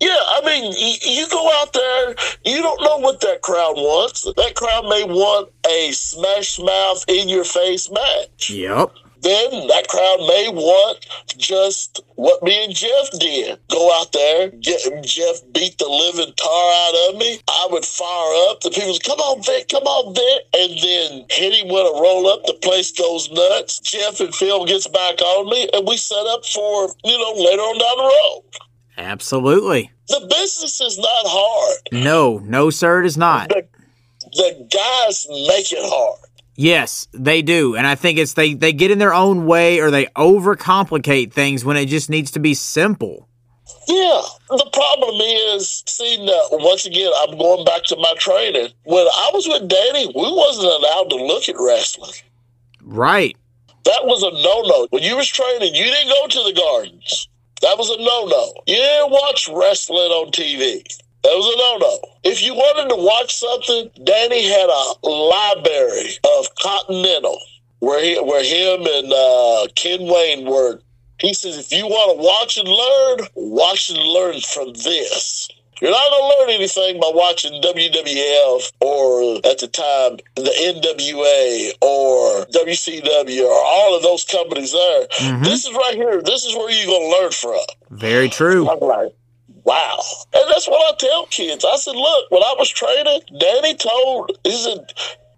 [0.00, 0.72] Yeah, I mean,
[1.02, 2.14] you go out there,
[2.46, 4.22] you don't know what that crowd wants.
[4.22, 8.48] That crowd may want a smash mouth in your face match.
[8.48, 8.92] Yep.
[9.22, 11.06] Then that crowd may want
[11.36, 13.58] just what me and Jeff did.
[13.68, 17.40] Go out there, get Jeff beat the living tar out of me.
[17.48, 18.60] I would fire up.
[18.60, 20.46] The people would, come on, Vic, come on, Vic.
[20.54, 22.44] And then hit him with a roll up.
[22.44, 23.78] The place goes nuts.
[23.80, 27.62] Jeff and Phil gets back on me, and we set up for, you know, later
[27.62, 28.42] on down the road.
[28.96, 29.90] Absolutely.
[30.08, 31.78] The business is not hard.
[31.92, 33.48] No, no, sir, it is not.
[33.48, 33.66] The,
[34.32, 36.20] the guys make it hard.
[36.60, 37.74] Yes, they do.
[37.74, 41.64] And I think it's they they get in their own way or they overcomplicate things
[41.64, 43.26] when it just needs to be simple.
[43.88, 44.20] Yeah.
[44.50, 48.68] The problem is, see, now, once again, I'm going back to my training.
[48.84, 52.12] When I was with Danny, we wasn't allowed to look at wrestling.
[52.82, 53.38] Right.
[53.86, 54.86] That was a no-no.
[54.90, 57.26] When you was training, you didn't go to the gardens.
[57.62, 58.52] That was a no-no.
[58.66, 60.84] You didn't watch wrestling on TV.
[61.22, 61.98] That was a no-no.
[62.24, 67.38] If you wanted to watch something, Danny had a library of Continental
[67.80, 70.80] where he, where him and uh, Ken Wayne were.
[71.20, 75.48] He says, if you want to watch and learn, watch and learn from this.
[75.82, 81.72] You're not going to learn anything by watching WWF or at the time the NWA
[81.80, 85.06] or WCW or all of those companies there.
[85.20, 85.44] Mhm.
[85.44, 86.20] This is right here.
[86.22, 87.60] This is where you're going to learn from.
[87.90, 88.68] Very true.
[88.68, 89.12] I'm like,
[89.70, 90.02] wow.
[90.34, 91.64] And that's what I tell kids.
[91.64, 94.92] I said, look, when I was training, Danny told, he said,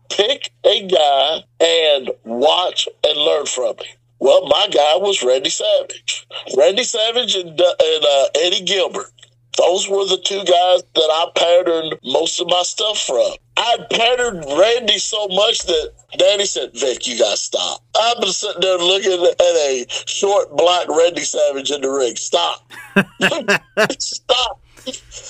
[0.08, 3.96] pick a guy and watch and learn from him.
[4.20, 6.26] Well, my guy was Randy Savage.
[6.56, 9.10] Randy Savage and, uh, and uh, Eddie Gilbert.
[9.58, 13.32] Those were the two guys that I patterned most of my stuff from.
[13.56, 17.82] I patterned Randy so much that Danny said, Vic, you got to stop.
[17.98, 22.16] I've been sitting there looking at a short black Randy Savage in the ring.
[22.16, 22.70] Stop.
[23.98, 24.60] stop.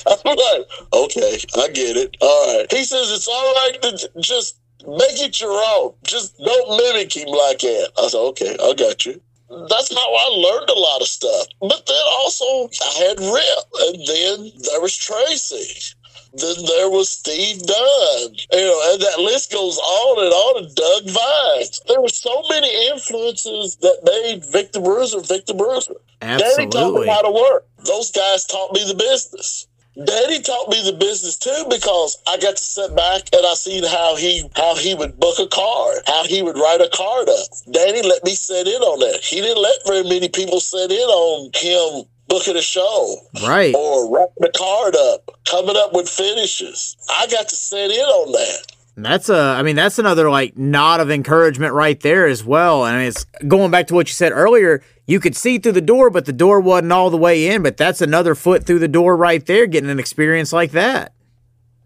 [0.06, 2.16] I'm like, okay, I get it.
[2.20, 2.70] All right.
[2.70, 5.94] He says it's all right to just make it your own.
[6.04, 7.92] Just don't mimic him like that.
[7.98, 9.20] I said, okay, I got you
[9.68, 11.46] that's how I learned a lot of stuff.
[11.60, 15.94] But then also I had Rip, and then there was Tracy.
[16.34, 20.64] Then there was Steve Dunn, you know, and that list goes on and on.
[20.64, 21.80] And Doug Vines.
[21.88, 25.94] There were so many influences that made Victor Bruiser Victor Bruiser.
[26.22, 26.66] Absolutely.
[26.66, 27.66] Danny taught me how to work.
[27.84, 29.66] Those guys taught me the business.
[29.94, 33.84] Daddy taught me the business too because I got to sit back and I seen
[33.84, 37.46] how he how he would book a card, how he would write a card up.
[37.70, 39.20] Daddy let me sit in on that.
[39.22, 43.16] He didn't let very many people sit in on him booking a show.
[43.46, 43.74] Right.
[43.74, 46.96] Or writing the card up, coming up with finishes.
[47.10, 48.66] I got to sit in on that.
[48.96, 52.86] That's a, I mean, that's another like nod of encouragement right there as well.
[52.86, 54.82] And it's going back to what you said earlier.
[55.06, 57.62] You could see through the door, but the door wasn't all the way in.
[57.62, 61.12] But that's another foot through the door right there, getting an experience like that.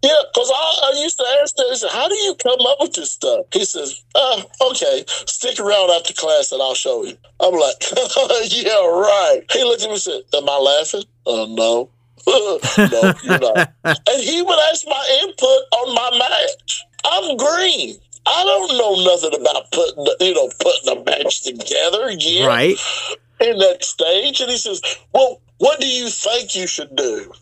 [0.03, 3.11] Yeah, because I, I, used to ask said, how do you come up with this
[3.11, 3.47] stuff?
[3.53, 7.16] He says, uh, okay, stick around after class and I'll show you.
[7.40, 7.76] I'm like,
[8.51, 9.42] yeah, right.
[9.51, 11.03] He looked at me and said, am I laughing?
[11.26, 11.90] Uh, no.
[12.26, 13.72] no, you're not.
[13.84, 16.84] and he would ask my input on my match.
[17.05, 17.97] I'm green.
[18.26, 22.47] I don't know nothing about putting the, you know putting a match together yet.
[22.47, 22.76] Right.
[23.40, 24.82] In that stage, and he says,
[25.12, 27.32] "Well, what do you think you should do?"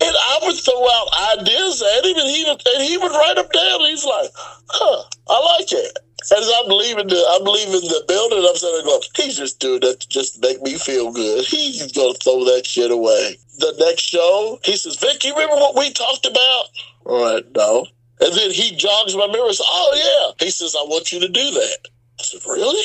[0.00, 3.36] And I would throw out ideas at him, and he would, and he would write
[3.36, 3.80] them down.
[3.80, 4.30] And he's like,
[4.68, 5.98] "Huh, I like it."
[6.36, 8.44] As I'm leaving the, I'm leaving the building.
[8.48, 11.44] I'm sitting there going, "He's just doing that to just make me feel good.
[11.44, 15.76] He's gonna throw that shit away." The next show, he says, "Vic, you remember what
[15.76, 16.64] we talked about?"
[17.04, 17.86] All right, no.
[18.20, 20.44] And then he jogs my memory and says, Oh, yeah.
[20.44, 21.88] He says, I want you to do that.
[22.20, 22.84] I said, Really?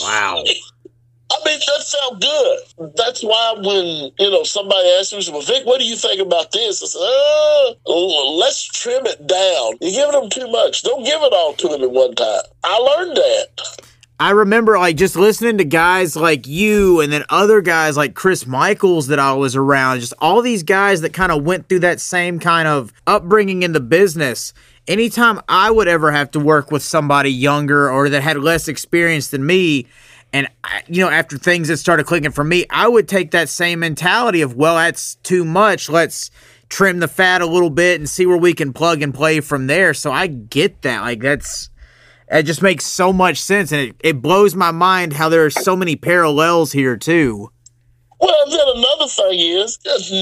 [0.00, 0.44] Wow.
[1.30, 2.94] I mean, that felt good.
[2.96, 6.50] That's why when, you know, somebody asked me, well, Vic, what do you think about
[6.50, 6.82] this?
[6.82, 9.74] I said, uh, let's trim it down.
[9.80, 10.82] You're giving them too much.
[10.82, 12.42] Don't give it all to them at one time.
[12.64, 13.86] I learned that.
[14.20, 18.46] I remember like just listening to guys like you and then other guys like Chris
[18.46, 22.00] Michaels that I was around, just all these guys that kind of went through that
[22.00, 24.52] same kind of upbringing in the business.
[24.86, 29.28] Anytime I would ever have to work with somebody younger or that had less experience
[29.28, 29.86] than me,
[30.32, 30.48] and
[30.86, 34.42] you know, after things that started clicking for me, I would take that same mentality
[34.42, 35.88] of, well, that's too much.
[35.88, 36.30] Let's
[36.68, 39.66] trim the fat a little bit and see where we can plug and play from
[39.66, 39.92] there.
[39.92, 41.02] So I get that.
[41.02, 41.70] Like that's
[42.30, 45.50] it just makes so much sense, and it, it blows my mind how there are
[45.50, 47.50] so many parallels here too.
[48.20, 49.78] Well, then another thing is,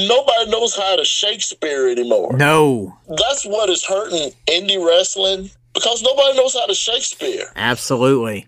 [0.08, 2.34] nobody knows how to Shakespeare anymore.
[2.36, 7.52] No, that's what is hurting indie wrestling because nobody knows how to Shakespeare.
[7.56, 8.46] Absolutely.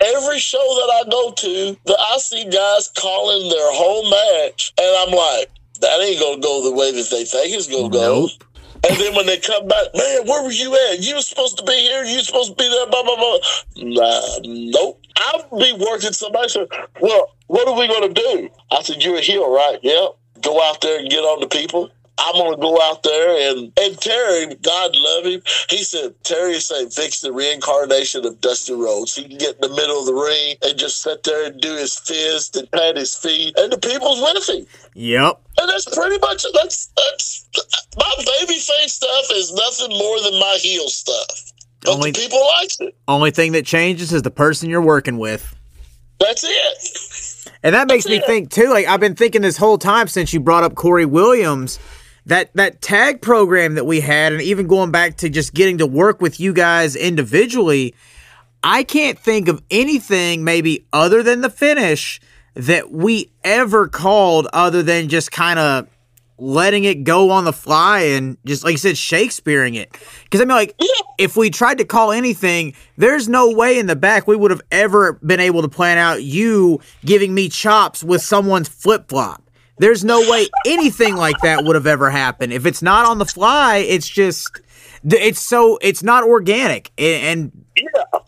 [0.00, 4.96] Every show that I go to, that I see guys calling their whole match, and
[4.98, 8.20] I'm like, that ain't gonna go the way that they think it's gonna go.
[8.22, 8.30] Nope.
[8.88, 11.00] And then when they come back, man, where were you at?
[11.00, 12.04] You were supposed to be here.
[12.04, 12.86] You were supposed to be there.
[12.86, 13.38] Blah blah blah.
[13.76, 15.00] Nah, nope.
[15.16, 16.12] I'll be working.
[16.12, 16.68] Somebody said,
[17.00, 19.78] "Well, what are we to do?" I said, "You're a heel, right?
[19.82, 20.16] Yep.
[20.42, 24.00] Go out there and get on the people." I'm gonna go out there and and
[24.00, 25.40] Terry, God love him.
[25.70, 29.14] He said Terry is saying fix the reincarnation of Dusty Rhodes.
[29.14, 31.72] He can get in the middle of the ring and just sit there and do
[31.76, 34.66] his fist and pat his feet, and the people's with him.
[34.94, 35.40] Yep.
[35.58, 37.48] And that's pretty much that's that's
[37.96, 41.52] my baby face stuff is nothing more than my heel stuff.
[41.84, 42.96] But only, people likes it.
[43.06, 45.54] Only thing that changes is the person you're working with.
[46.18, 47.52] That's it.
[47.62, 48.26] And that makes That's me it.
[48.26, 48.70] think too.
[48.70, 51.78] Like I've been thinking this whole time since you brought up Corey Williams
[52.28, 55.86] that that tag program that we had and even going back to just getting to
[55.86, 57.94] work with you guys individually
[58.62, 62.20] i can't think of anything maybe other than the finish
[62.54, 65.88] that we ever called other than just kind of
[66.38, 69.90] letting it go on the fly and just like you said shakespeareing it.
[70.22, 70.74] Because i mean like
[71.18, 74.62] if we tried to call anything there's no way in the back we would have
[74.70, 79.42] ever been able to plan out you giving me chops with someone's flip-flop
[79.78, 82.52] there's no way anything like that would have ever happened.
[82.52, 84.60] If it's not on the fly, it's just
[85.04, 87.52] it's so it's not organic and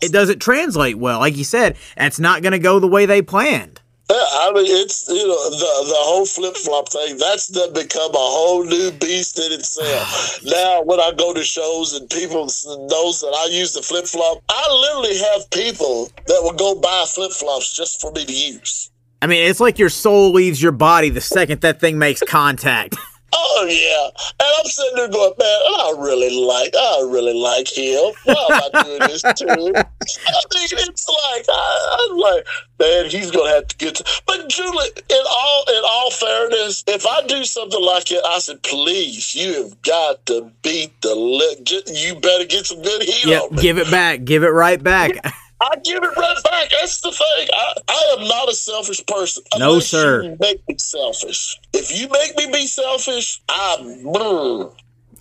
[0.01, 1.19] it doesn't translate well.
[1.19, 3.81] Like you said, it's not going to go the way they planned.
[4.11, 7.17] Yeah, I mean it's you know the the whole flip flop thing.
[7.17, 10.39] That's the, become a whole new beast in itself.
[10.45, 14.43] now, when I go to shows and people knows that I use the flip flop,
[14.49, 18.90] I literally have people that will go buy flip flops just for me to use.
[19.21, 22.95] I mean, it's like your soul leaves your body the second that thing makes contact.
[23.33, 28.13] Oh yeah, and I'm sitting there going, man, I really like, I really like him.
[28.25, 29.45] Why am I doing this to?
[29.49, 32.47] I mean, it's like I, am like,
[32.79, 33.95] man, he's gonna have to get.
[33.95, 38.39] To, but Julie, in all in all fairness, if I do something like it, I
[38.39, 41.59] said, please, you have got to beat the lip.
[41.87, 43.43] You better get some good heat yep.
[43.61, 44.25] Give it back.
[44.25, 45.33] Give it right back.
[45.61, 46.69] I give it right back.
[46.71, 47.47] That's the thing.
[47.53, 49.43] I, I am not a selfish person.
[49.59, 50.23] No, sir.
[50.23, 51.59] You make me selfish.
[51.71, 54.03] If you make me be selfish, I'm.
[54.03, 54.71] Brr.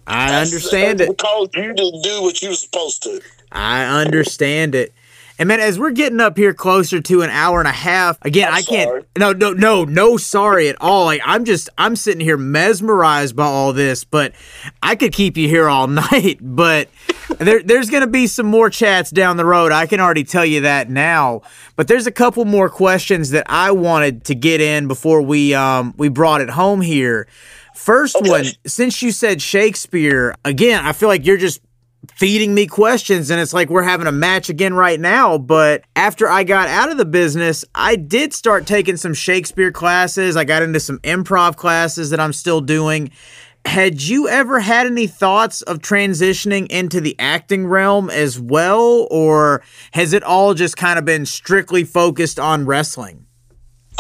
[0.06, 1.08] I that's, understand it.
[1.08, 3.20] Because you didn't do what you were supposed to.
[3.52, 4.94] I understand it.
[5.38, 8.48] And man, as we're getting up here closer to an hour and a half, again,
[8.48, 10.16] I'm I can not No, no, no, no.
[10.16, 11.06] Sorry at all.
[11.06, 14.04] Like I'm just, I'm sitting here mesmerized by all this.
[14.04, 14.34] But
[14.82, 16.38] I could keep you here all night.
[16.42, 16.88] But
[17.38, 19.72] there, there's going to be some more chats down the road.
[19.72, 21.42] I can already tell you that now.
[21.76, 25.94] But there's a couple more questions that I wanted to get in before we, um,
[25.96, 27.26] we brought it home here.
[27.74, 28.28] First okay.
[28.28, 31.60] one, since you said Shakespeare, again, I feel like you're just
[32.14, 36.28] feeding me questions and it's like we're having a match again right now but after
[36.28, 40.62] i got out of the business i did start taking some shakespeare classes i got
[40.62, 43.10] into some improv classes that i'm still doing
[43.66, 49.62] had you ever had any thoughts of transitioning into the acting realm as well or
[49.92, 53.26] has it all just kind of been strictly focused on wrestling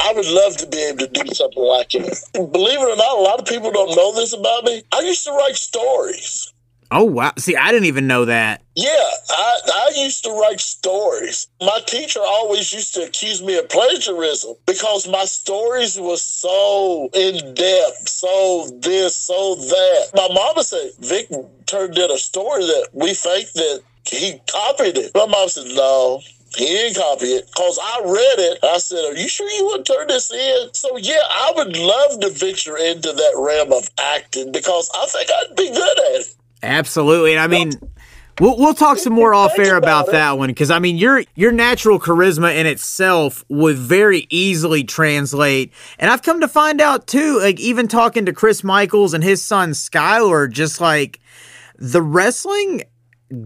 [0.02, 2.18] I would love to be able to do something like it.
[2.32, 4.82] Believe it or not, a lot of people don't know this about me.
[4.92, 6.52] I used to write stories.
[6.92, 7.32] Oh wow!
[7.38, 8.62] See, I didn't even know that.
[8.74, 8.88] Yeah,
[9.30, 11.46] I, I used to write stories.
[11.60, 17.54] My teacher always used to accuse me of plagiarism because my stories were so in
[17.54, 20.10] depth, so this, so that.
[20.14, 21.28] My mama said Vic
[21.66, 25.12] turned in a story that we think that he copied it.
[25.14, 26.20] My mom said no.
[26.56, 28.58] He didn't copy it because I read it.
[28.64, 30.74] I said, Are you sure you would turn this in?
[30.74, 35.30] So, yeah, I would love to venture into that realm of acting because I think
[35.30, 36.34] I'd be good at it.
[36.62, 37.32] Absolutely.
[37.32, 37.72] And I mean,
[38.40, 41.52] we'll we'll talk some more off air about that one because I mean, your your
[41.52, 45.72] natural charisma in itself would very easily translate.
[45.98, 49.42] And I've come to find out too, like even talking to Chris Michaels and his
[49.42, 51.20] son Skylar, just like
[51.78, 52.82] the wrestling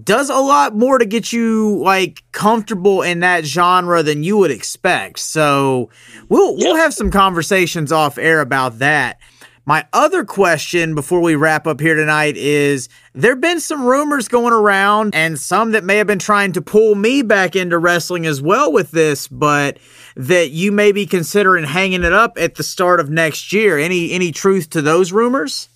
[0.02, 4.50] does a lot more to get you like comfortable in that genre than you would
[4.50, 5.18] expect.
[5.18, 5.90] So
[6.28, 9.18] we'll we'll have some conversations off air about that.
[9.66, 14.52] My other question before we wrap up here tonight is there've been some rumors going
[14.52, 18.42] around and some that may have been trying to pull me back into wrestling as
[18.42, 19.78] well with this, but
[20.16, 23.78] that you may be considering hanging it up at the start of next year.
[23.78, 25.70] Any any truth to those rumors?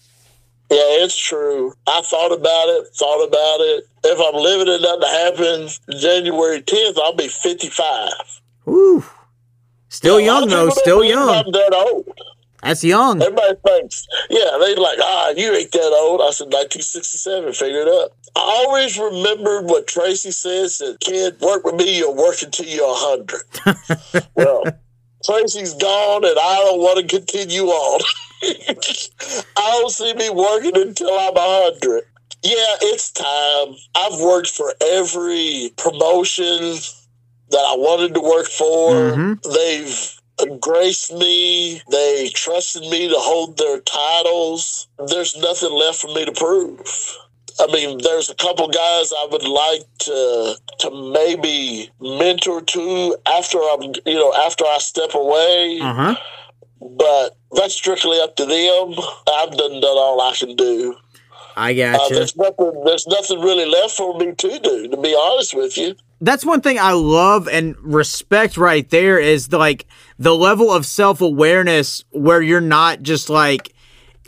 [0.71, 1.73] Yeah, it's true.
[1.87, 3.85] I thought about it, thought about it.
[4.05, 8.11] If I'm living and nothing happens, January 10th, I'll be 55.
[8.69, 9.03] Ooh.
[9.89, 10.69] Still yeah, young, though.
[10.69, 11.31] Still young.
[11.31, 12.07] I'm that old.
[12.63, 13.23] That's young.
[13.23, 16.21] Everybody thinks, yeah, they like, ah, you ain't that old.
[16.21, 18.13] I said, 1967, figure it out.
[18.35, 22.87] I always remembered what Tracy says that, kid, work with me, you'll work until you're
[22.87, 24.27] 100.
[24.35, 24.65] well,
[25.25, 28.01] Tracy's gone, and I don't want to continue on.
[28.43, 32.05] I don't see me working until I'm 100.
[32.43, 33.75] Yeah, it's time.
[33.97, 36.79] I've worked for every promotion
[37.51, 38.93] that I wanted to work for.
[38.93, 39.53] Mm-hmm.
[39.53, 40.18] They've
[40.61, 41.83] graced me.
[41.91, 44.89] They trusted me to hold their titles.
[45.09, 47.19] There's nothing left for me to prove.
[47.61, 53.59] I mean, there's a couple guys I would like to to maybe mentor to after
[53.59, 55.81] I'm, you know, after I step away.
[55.81, 56.15] Uh-huh.
[56.81, 58.95] But that's strictly up to them.
[59.27, 60.95] I've done done all I can do.
[61.57, 62.83] I got uh, there's nothing.
[62.85, 64.89] There's nothing really left for me to do.
[64.89, 69.49] To be honest with you that's one thing I love and respect right there is
[69.49, 69.87] the, like
[70.19, 73.75] the level of self awareness where you're not just like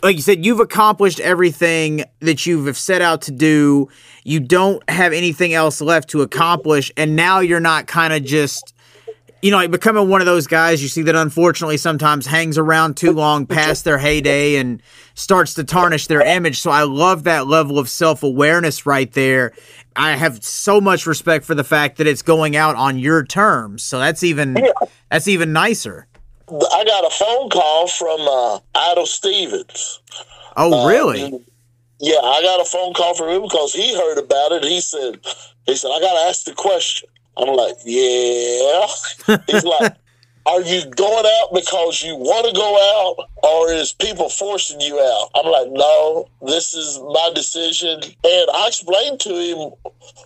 [0.03, 3.87] like you said, you've accomplished everything that you've set out to do.
[4.23, 8.70] You don't have anything else left to accomplish, and now you're not kind of just
[9.41, 12.95] you know, like becoming one of those guys you see that unfortunately sometimes hangs around
[12.95, 14.81] too long past their heyday and
[15.15, 16.59] starts to tarnish their image.
[16.59, 19.53] So I love that level of self awareness right there.
[19.95, 23.83] I have so much respect for the fact that it's going out on your terms.
[23.83, 24.71] So that's even yeah.
[25.09, 26.07] that's even nicer.
[26.47, 30.01] I got a phone call from uh, Idol Stevens.
[30.57, 31.45] Oh, uh, really?
[31.99, 34.63] Yeah, I got a phone call from him because he heard about it.
[34.63, 35.19] He said,
[35.65, 37.09] "He said I got to ask the question."
[37.41, 38.87] I'm like, "Yeah."
[39.47, 39.95] He's like,
[40.45, 44.99] are you going out because you want to go out or is people forcing you
[44.99, 45.29] out?
[45.35, 48.01] I'm like, no, this is my decision.
[48.23, 49.71] And I explained to him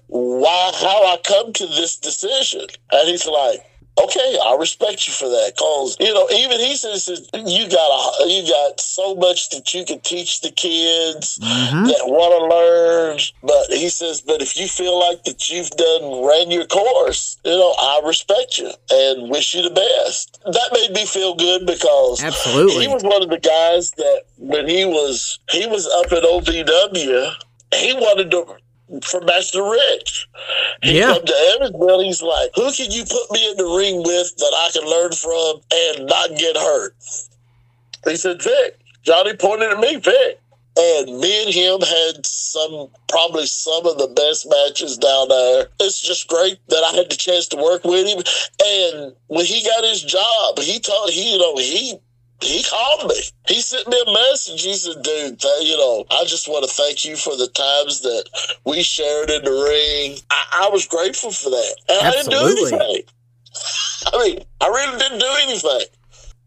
[0.08, 2.66] why, how I come to this decision.
[2.92, 3.66] And he's like,
[4.02, 5.54] okay, I respect you for that.
[5.58, 9.86] Cause you know, even he says you got a, you got so much that you
[9.86, 11.86] can teach the kids mm-hmm.
[11.86, 13.20] that want to learn.
[13.42, 17.52] But he says, but if you feel like that you've done ran your course, you
[17.52, 20.40] know, I respect you and wish you the best.
[20.46, 24.68] That made me feel good because absolutely he was one of the guys that when
[24.68, 27.32] he was he was up at OVW,
[27.74, 28.58] he wanted to
[29.04, 30.28] for Master Rich.
[30.84, 31.14] He yeah.
[31.14, 32.04] come to Evansville.
[32.04, 35.12] He's like, "Who can you put me in the ring with that I can learn
[35.12, 36.96] from and not get hurt?"
[38.06, 40.40] He said, "Vic." Johnny pointed at me, Vic.
[40.78, 45.68] And me and him had some, probably some of the best matches down there.
[45.80, 48.22] It's just great that I had the chance to work with him.
[48.60, 51.98] And when he got his job, he told, he, you know, he
[52.42, 53.16] he called me.
[53.48, 54.62] He sent me a message.
[54.64, 58.02] He said, dude, th- you know, I just want to thank you for the times
[58.02, 58.26] that
[58.66, 60.18] we shared in the ring.
[60.30, 61.76] I, I was grateful for that.
[61.90, 62.40] And Absolutely.
[62.40, 63.04] I didn't do anything.
[64.14, 65.88] I mean, I really didn't do anything.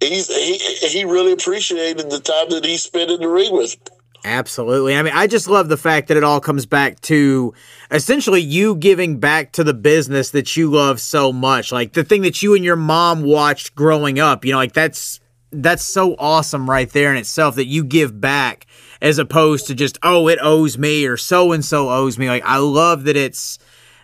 [0.01, 3.97] He's, he, he really appreciated the time that he spent in the ring with me.
[4.25, 4.97] Absolutely.
[4.97, 7.55] I mean, I just love the fact that it all comes back to
[7.91, 11.73] essentially you giving back to the business that you love so much.
[11.73, 15.21] Like the thing that you and your mom watched growing up, you know, like that's
[15.51, 18.67] that's so awesome right there in itself that you give back
[19.01, 22.29] as opposed to just oh it owes me or so and so owes me.
[22.29, 23.59] Like i love that it's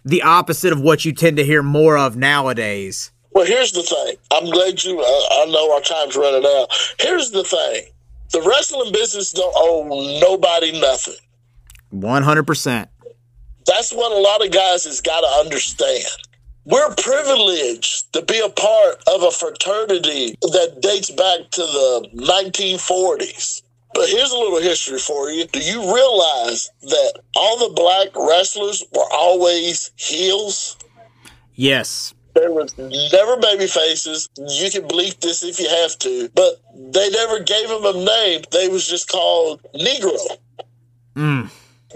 [0.05, 3.11] the opposite of what you tend to hear more of nowadays.
[3.33, 4.17] Well here's the thing.
[4.31, 6.69] I'm glad you uh, i know our time's running out.
[6.99, 7.91] Here's the thing.
[8.33, 11.15] The wrestling business don't owe nobody nothing.
[11.93, 12.89] 100%
[13.67, 16.05] that's what a lot of guys has got to understand
[16.65, 23.63] we're privileged to be a part of a fraternity that dates back to the 1940s.
[23.95, 25.47] But here's a little history for you.
[25.47, 30.77] Do you realize that all the black wrestlers were always heels?
[31.55, 32.13] Yes.
[32.35, 34.29] There was never baby faces.
[34.37, 38.43] You can bleep this if you have to, but they never gave them a name.
[38.51, 40.19] They was just called Negro.
[41.15, 41.51] Mm.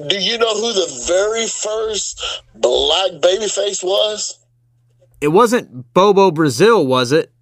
[0.07, 2.23] Do you know who the very first
[2.55, 4.38] black babyface was?
[5.21, 7.33] It wasn't Bobo Brazil, was it?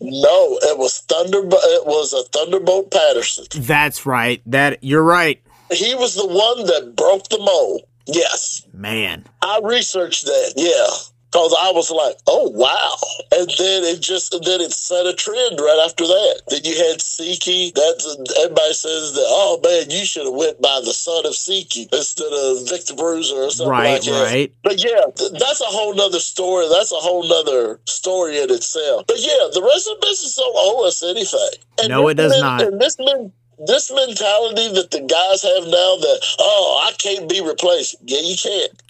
[0.00, 1.38] No, it was Thunder.
[1.38, 3.44] It was a Thunderbolt Patterson.
[3.54, 4.42] That's right.
[4.46, 5.42] That you're right.
[5.70, 7.82] He was the one that broke the mold.
[8.06, 8.66] Yes.
[8.72, 9.26] Man.
[9.42, 10.54] I researched that.
[10.56, 10.96] Yeah.
[11.32, 12.96] Cause I was like, oh wow,
[13.30, 16.42] and then it just then it set a trend right after that.
[16.48, 17.72] Then you had Siki.
[17.72, 18.02] That's
[18.42, 19.26] everybody says that.
[19.30, 23.46] Oh man, you should have went by the son of Siki instead of Victor Bruiser
[23.46, 24.10] or something right, like that.
[24.10, 24.54] Right, right.
[24.64, 26.66] But yeah, th- that's a whole nother story.
[26.68, 29.06] That's a whole nother story in itself.
[29.06, 31.62] But yeah, the rest of the business don't owe us anything.
[31.78, 32.62] And no, it does men, not.
[32.62, 33.30] And this men,
[33.68, 37.94] this mentality that the guys have now that oh I can't be replaced.
[38.02, 38.82] Yeah, you can't.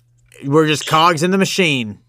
[0.48, 2.00] We're just cogs in the machine.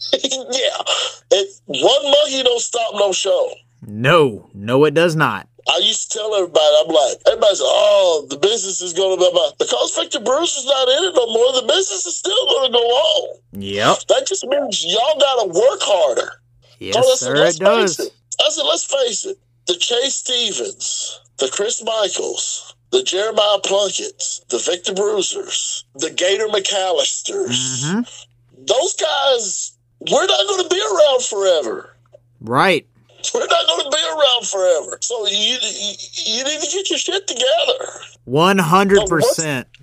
[0.12, 0.82] yeah.
[1.30, 3.52] It, one monkey don't stop no show.
[3.86, 5.48] No, no, it does not.
[5.68, 9.28] I used to tell everybody, I'm like, everybody's, oh, the business is going to be
[9.30, 12.72] about, because Victor Bruiser is not in it no more, the business is still going
[12.72, 13.38] to go on.
[13.52, 13.98] Yep.
[14.08, 16.32] That just means y'all got to work harder.
[16.78, 17.98] Yes, so sir, it does.
[17.98, 18.12] It.
[18.40, 24.58] I said, let's face it, the Chase Stevens, the Chris Michaels, the Jeremiah Plunkett's, the
[24.58, 28.64] Victor Bruisers, the Gator McAllisters, mm-hmm.
[28.64, 31.96] those guys we're not going to be around forever.
[32.40, 32.86] Right.
[33.34, 34.98] We're not going to be around forever.
[35.02, 35.92] So you, you,
[36.26, 38.00] you need to get your shit together.
[38.28, 39.10] 100%.
[39.10, 39.38] once,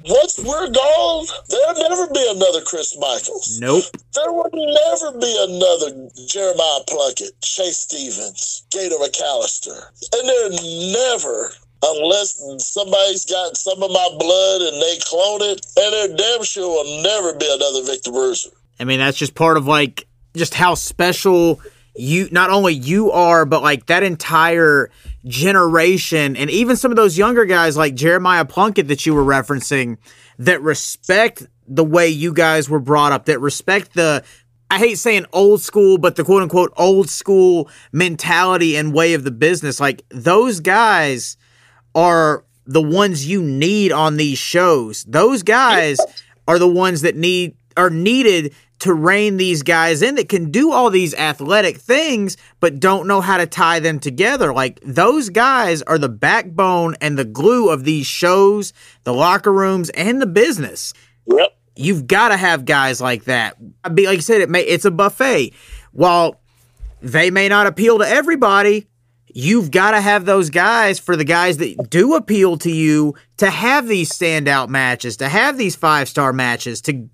[0.06, 3.60] once we're gone, there'll never be another Chris Michaels.
[3.60, 3.84] Nope.
[4.14, 9.90] There will never be another Jeremiah Plunkett, Chase Stevens, Gator McAllister.
[10.14, 10.50] And there
[10.94, 11.52] never
[11.84, 16.68] unless somebody's got some of my blood and they clone it, and there damn sure
[16.68, 18.50] will never be another Victor Bruiser.
[18.80, 21.62] I mean, that's just part of like just how special
[21.96, 24.92] you not only you are, but like that entire
[25.26, 29.98] generation and even some of those younger guys like Jeremiah Plunkett that you were referencing
[30.38, 34.24] that respect the way you guys were brought up, that respect the
[34.70, 39.24] I hate saying old school, but the quote unquote old school mentality and way of
[39.24, 39.80] the business.
[39.80, 41.38] Like those guys
[41.94, 45.04] are the ones you need on these shows.
[45.06, 46.00] Those guys
[46.48, 50.72] are the ones that need are needed to rein these guys in that can do
[50.72, 54.54] all these athletic things but don't know how to tie them together.
[54.54, 58.74] Like those guys are the backbone and the glue of these shows,
[59.04, 60.94] the locker rooms, and the business.
[61.26, 61.58] Yep.
[61.78, 63.58] You've got to have guys like that.
[63.84, 65.54] I Be like you said, it may it's a buffet.
[65.92, 66.40] While
[67.02, 68.88] they may not appeal to everybody.
[69.38, 73.50] You've got to have those guys for the guys that do appeal to you to
[73.50, 77.10] have these standout matches, to have these five star matches, to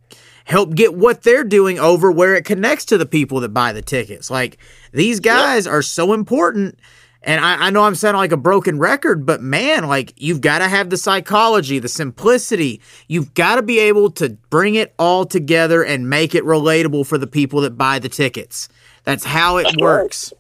[0.46, 3.82] help get what they're doing over where it connects to the people that buy the
[3.82, 4.30] tickets.
[4.30, 4.58] Like
[4.92, 6.80] these guys are so important.
[7.24, 10.60] And I, I know I'm sounding like a broken record, but man, like you've got
[10.60, 12.82] to have the psychology, the simplicity.
[13.08, 17.20] You've got to be able to bring it all together and make it relatable for
[17.20, 18.70] the people that buy the tickets.
[19.04, 19.84] That's how it That's right.
[19.84, 20.34] works.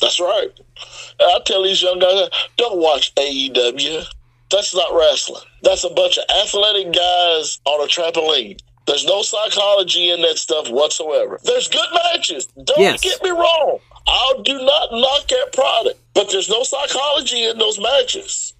[0.00, 0.48] That's right.
[1.20, 2.28] I tell these young guys,
[2.58, 4.04] don't watch AEW.
[4.50, 5.42] That's not wrestling.
[5.62, 8.60] That's a bunch of athletic guys on a trampoline.
[8.86, 11.40] There's no psychology in that stuff whatsoever.
[11.44, 12.46] There's good matches.
[12.46, 13.00] Don't Yes.
[13.00, 13.78] get me wrong.
[14.06, 18.52] I do not knock that product, but there's no psychology in those matches.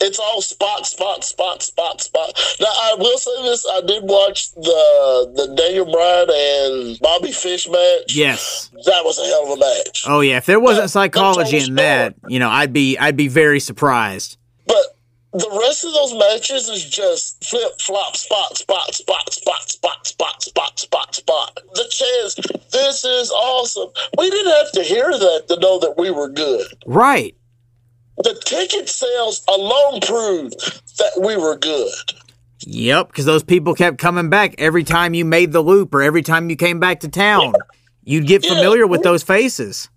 [0.00, 2.40] It's all spot, spot, spot, spot, spot.
[2.60, 7.68] Now I will say this: I did watch the the Daniel Bryan and Bobby Fish
[7.68, 8.14] match.
[8.14, 8.70] Yes.
[8.84, 10.04] that was a hell of a match.
[10.06, 10.36] Oh yeah.
[10.36, 14.36] If there wasn't That- psychology in that, you know, I'd be I'd be very surprised.
[14.66, 14.84] But
[15.32, 20.42] the rest of those matches is just flip flop spot spot spot spot spot spot
[20.42, 21.58] spot spot spot.
[21.74, 22.34] The chance
[22.72, 23.90] this is awesome.
[24.16, 26.66] We didn't have to hear that to know that we were good.
[26.86, 27.34] Right.
[28.18, 30.58] The ticket sales alone proved
[30.98, 31.92] that we were good.
[32.66, 36.22] Yep, because those people kept coming back every time you made the loop or every
[36.22, 37.52] time you came back to town.
[38.02, 38.54] You'd get Yeah.
[38.54, 39.88] familiar with those faces.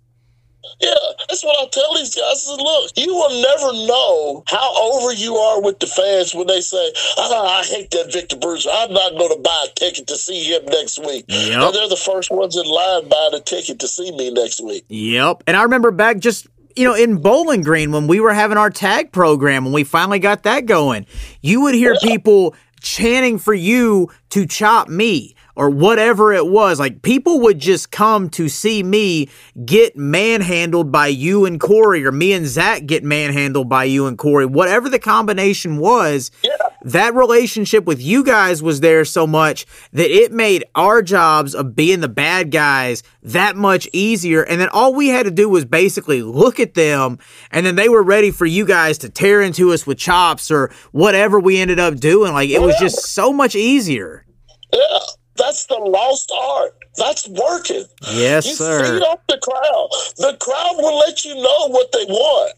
[0.80, 0.94] Yeah,
[1.28, 2.24] that's what I tell these guys.
[2.24, 6.46] I said, look, you will never know how over you are with the fans when
[6.46, 8.70] they say, ah, I hate that Victor Bruiser.
[8.72, 11.24] I'm not going to buy a ticket to see him next week.
[11.28, 11.62] Yep.
[11.62, 14.84] And they're the first ones in line buying a ticket to see me next week.
[14.88, 15.44] Yep.
[15.46, 18.70] And I remember back just, you know, in Bowling Green when we were having our
[18.70, 21.06] tag program when we finally got that going,
[21.40, 26.78] you would hear people chanting for you to chop me or whatever it was.
[26.80, 29.28] Like people would just come to see me
[29.64, 34.16] get manhandled by you and Corey or me and Zach get manhandled by you and
[34.18, 34.46] Corey.
[34.46, 36.50] Whatever the combination was, Yeah.
[36.84, 41.76] that relationship with you guys was there so much that it made our jobs of
[41.76, 44.42] being the bad guys that much easier.
[44.42, 47.18] And then all we had to do was basically look at them,
[47.50, 50.72] and then they were ready for you guys to tear into us with chops or
[50.92, 52.32] whatever we ended up doing.
[52.32, 54.24] Like it was just so much easier.
[54.72, 54.98] Yeah.
[55.42, 56.76] That's the lost art.
[56.96, 57.84] That's working.
[58.12, 58.94] Yes, you sir.
[58.94, 59.88] feed up the crowd.
[60.18, 62.54] The crowd will let you know what they want.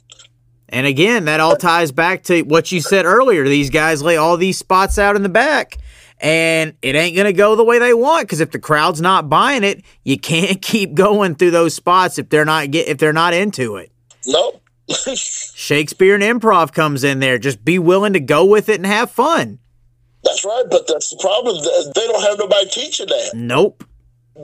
[0.69, 3.48] And again, that all ties back to what you said earlier.
[3.48, 5.78] These guys lay all these spots out in the back,
[6.20, 9.31] and it ain't going to go the way they want because if the crowd's not
[9.31, 13.15] buying it, you can't keep going through those spots if they're not get if they're
[13.15, 13.93] not into it.
[14.27, 14.61] Nope.
[15.15, 17.39] Shakespeare and improv comes in there.
[17.39, 19.59] Just be willing to go with it and have fun.
[20.24, 21.56] That's right, but that's the problem.
[21.94, 23.32] They don't have nobody teaching that.
[23.34, 23.84] Nope.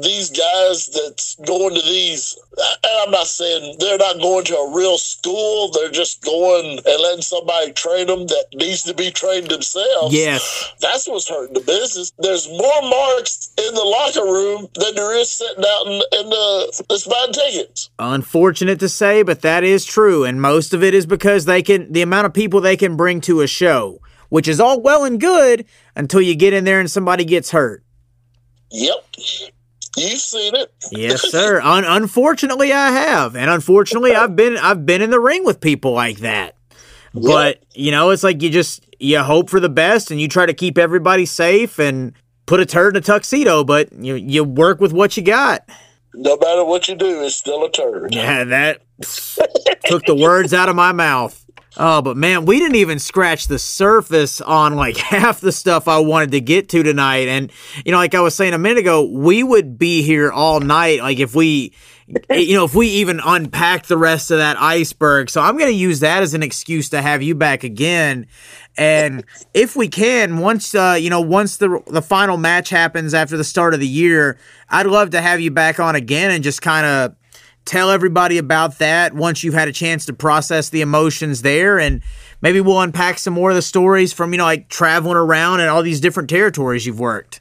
[0.03, 4.77] these guys that's going to these and I'm not saying they're not going to a
[4.77, 9.49] real school, they're just going and letting somebody train them that needs to be trained
[9.49, 10.15] themselves.
[10.15, 10.73] Yes.
[10.81, 12.13] That's what's hurting the business.
[12.19, 16.85] There's more marks in the locker room than there is sitting out in, in the
[16.89, 17.91] that's buying tickets.
[17.99, 21.91] Unfortunate to say, but that is true, and most of it is because they can
[21.93, 24.01] the amount of people they can bring to a show,
[24.31, 27.85] which is all well and good until you get in there and somebody gets hurt.
[28.71, 29.05] Yep.
[29.97, 30.73] You've seen it.
[30.91, 31.61] Yes, sir.
[31.61, 35.93] Un- unfortunately, I have, and unfortunately, I've been I've been in the ring with people
[35.93, 36.57] like that.
[37.13, 40.47] But you know, it's like you just you hope for the best, and you try
[40.47, 42.13] to keep everybody safe and
[42.47, 43.65] put a turd in a tuxedo.
[43.65, 45.69] But you you work with what you got.
[46.15, 48.15] No matter what you do, it's still a turd.
[48.15, 48.83] Yeah, that
[49.85, 51.45] took the words out of my mouth.
[51.77, 55.99] Oh, but man, we didn't even scratch the surface on like half the stuff I
[55.99, 57.29] wanted to get to tonight.
[57.29, 57.53] And,
[57.85, 61.01] you know, like I was saying a minute ago, we would be here all night.
[61.01, 61.73] Like if we,
[62.31, 65.31] you know, if we even unpacked the rest of that iceberg.
[65.31, 68.27] So I'm going to use that as an excuse to have you back again.
[68.77, 69.25] And
[69.55, 73.45] if we can, once uh, you know, once the the final match happens after the
[73.45, 74.39] start of the year,
[74.69, 77.17] I'd love to have you back on again and just kind of
[77.65, 82.03] tell everybody about that once you've had a chance to process the emotions there and
[82.41, 85.69] maybe we'll unpack some more of the stories from you know like traveling around and
[85.69, 87.41] all these different territories you've worked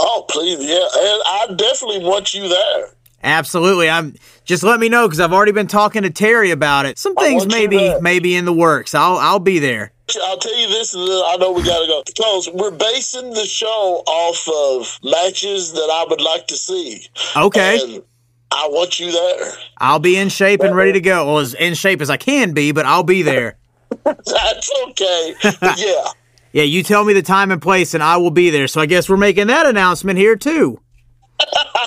[0.00, 0.76] Oh, please, yeah.
[0.76, 2.90] And I definitely want you there.
[3.24, 4.14] absolutely i'm
[4.44, 7.46] just let me know because i've already been talking to terry about it some things
[7.48, 9.92] maybe maybe in the works i'll i'll be there
[10.22, 12.02] I'll tell you this, and then I know we got to go.
[12.06, 17.06] Because we're basing the show off of matches that I would like to see.
[17.36, 18.02] okay And
[18.50, 19.52] I want you there.
[19.78, 22.52] i'll be in shape and ready to go well as in shape as i can
[22.54, 23.56] be but i'll be there
[24.04, 25.34] That's okay.
[25.76, 26.04] Yeah.
[26.52, 28.86] yeah you tell me the time and place and i will be there so i
[28.86, 30.80] guess we're making that announcement here too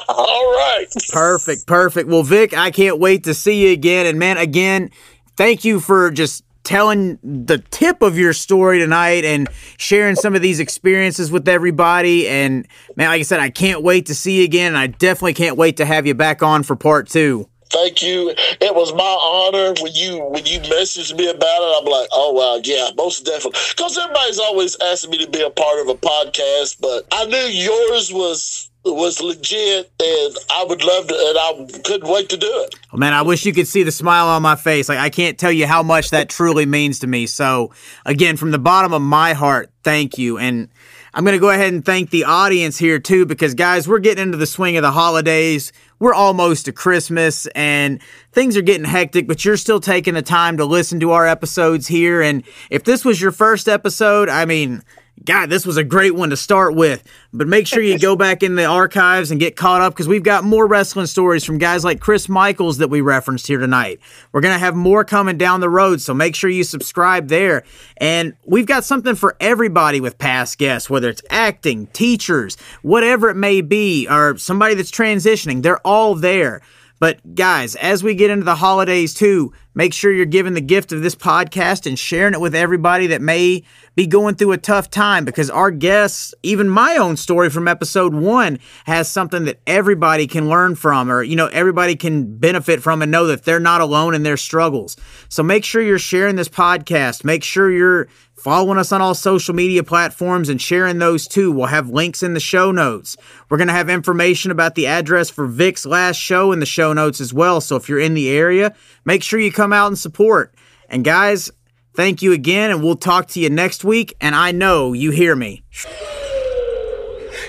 [0.08, 0.88] All All right.
[1.12, 2.08] Perfect, perfect.
[2.10, 4.06] Well, Vic, I can't wait to see you again.
[4.06, 4.90] And man, again,
[5.38, 10.42] thank you for just telling the tip of your story tonight and sharing some of
[10.42, 12.28] these experiences with everybody.
[12.28, 14.70] And man, like I said, I can't wait to see you again.
[14.70, 17.48] And I definitely can't wait to have you back on for part two.
[17.72, 18.30] Thank you.
[18.60, 21.80] It was my honor when you when you messaged me about it.
[21.80, 23.60] I'm like, oh wow, yeah, most definitely.
[23.70, 27.38] Because everybody's always asking me to be a part of a podcast, but I knew
[27.38, 32.52] yours was was legit, and I would love to, and I couldn't wait to do
[32.64, 32.76] it.
[32.92, 34.90] Oh, man, I wish you could see the smile on my face.
[34.90, 37.28] Like I can't tell you how much that truly means to me.
[37.28, 37.72] So,
[38.06, 40.38] again, from the bottom of my heart, thank you.
[40.38, 40.70] And
[41.14, 44.22] I'm going to go ahead and thank the audience here too, because guys, we're getting
[44.22, 45.74] into the swing of the holidays.
[46.00, 48.02] We're almost to Christmas and
[48.32, 51.88] things are getting hectic, but you're still taking the time to listen to our episodes
[51.88, 52.22] here.
[52.22, 54.84] And if this was your first episode, I mean,
[55.24, 57.04] God, this was a great one to start with.
[57.32, 60.24] But make sure you go back in the archives and get caught up because we've
[60.24, 64.00] got more wrestling stories from guys like Chris Michaels that we referenced here tonight.
[64.32, 67.64] We're going to have more coming down the road, so make sure you subscribe there.
[67.98, 73.36] And we've got something for everybody with past guests, whether it's acting, teachers, whatever it
[73.36, 75.62] may be, or somebody that's transitioning.
[75.62, 76.62] They're all there.
[77.02, 80.92] But guys, as we get into the holidays too, make sure you're giving the gift
[80.92, 83.64] of this podcast and sharing it with everybody that may
[83.96, 88.14] be going through a tough time because our guests, even my own story from episode
[88.14, 93.02] one, has something that everybody can learn from or, you know, everybody can benefit from
[93.02, 94.96] and know that they're not alone in their struggles.
[95.30, 97.26] So make sure you're sharing this podcast.
[97.26, 98.08] Make sure you're
[98.42, 101.52] following us on all social media platforms and sharing those too.
[101.52, 103.18] We'll have links in the show notes.
[103.50, 106.94] We're going to have information about the address for Vic's last show in the show
[106.94, 107.62] notes as well.
[107.62, 108.74] So if you're in the area,
[109.06, 110.56] make sure you come out and support.
[110.90, 111.52] And guys,
[111.96, 114.16] thank you again, and we'll talk to you next week.
[114.22, 115.64] And I know you hear me.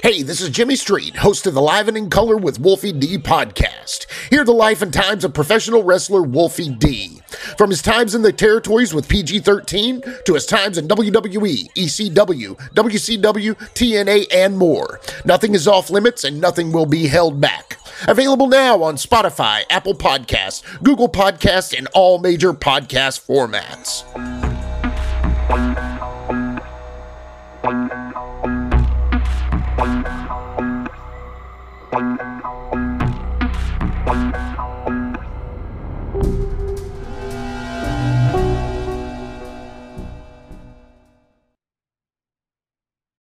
[0.02, 3.18] Hey, this is Jimmy Street, host of the Live and in Color with Wolfie D
[3.18, 4.06] podcast.
[4.30, 7.20] Hear the life and times of professional wrestler Wolfie D.
[7.56, 12.56] From his times in the territories with PG 13 to his times in WWE, ECW,
[12.74, 14.98] WCW, TNA, and more.
[15.24, 17.78] Nothing is off limits and nothing will be held back.
[18.08, 24.51] Available now on Spotify, Apple Podcasts, Google Podcasts, and all major podcast formats.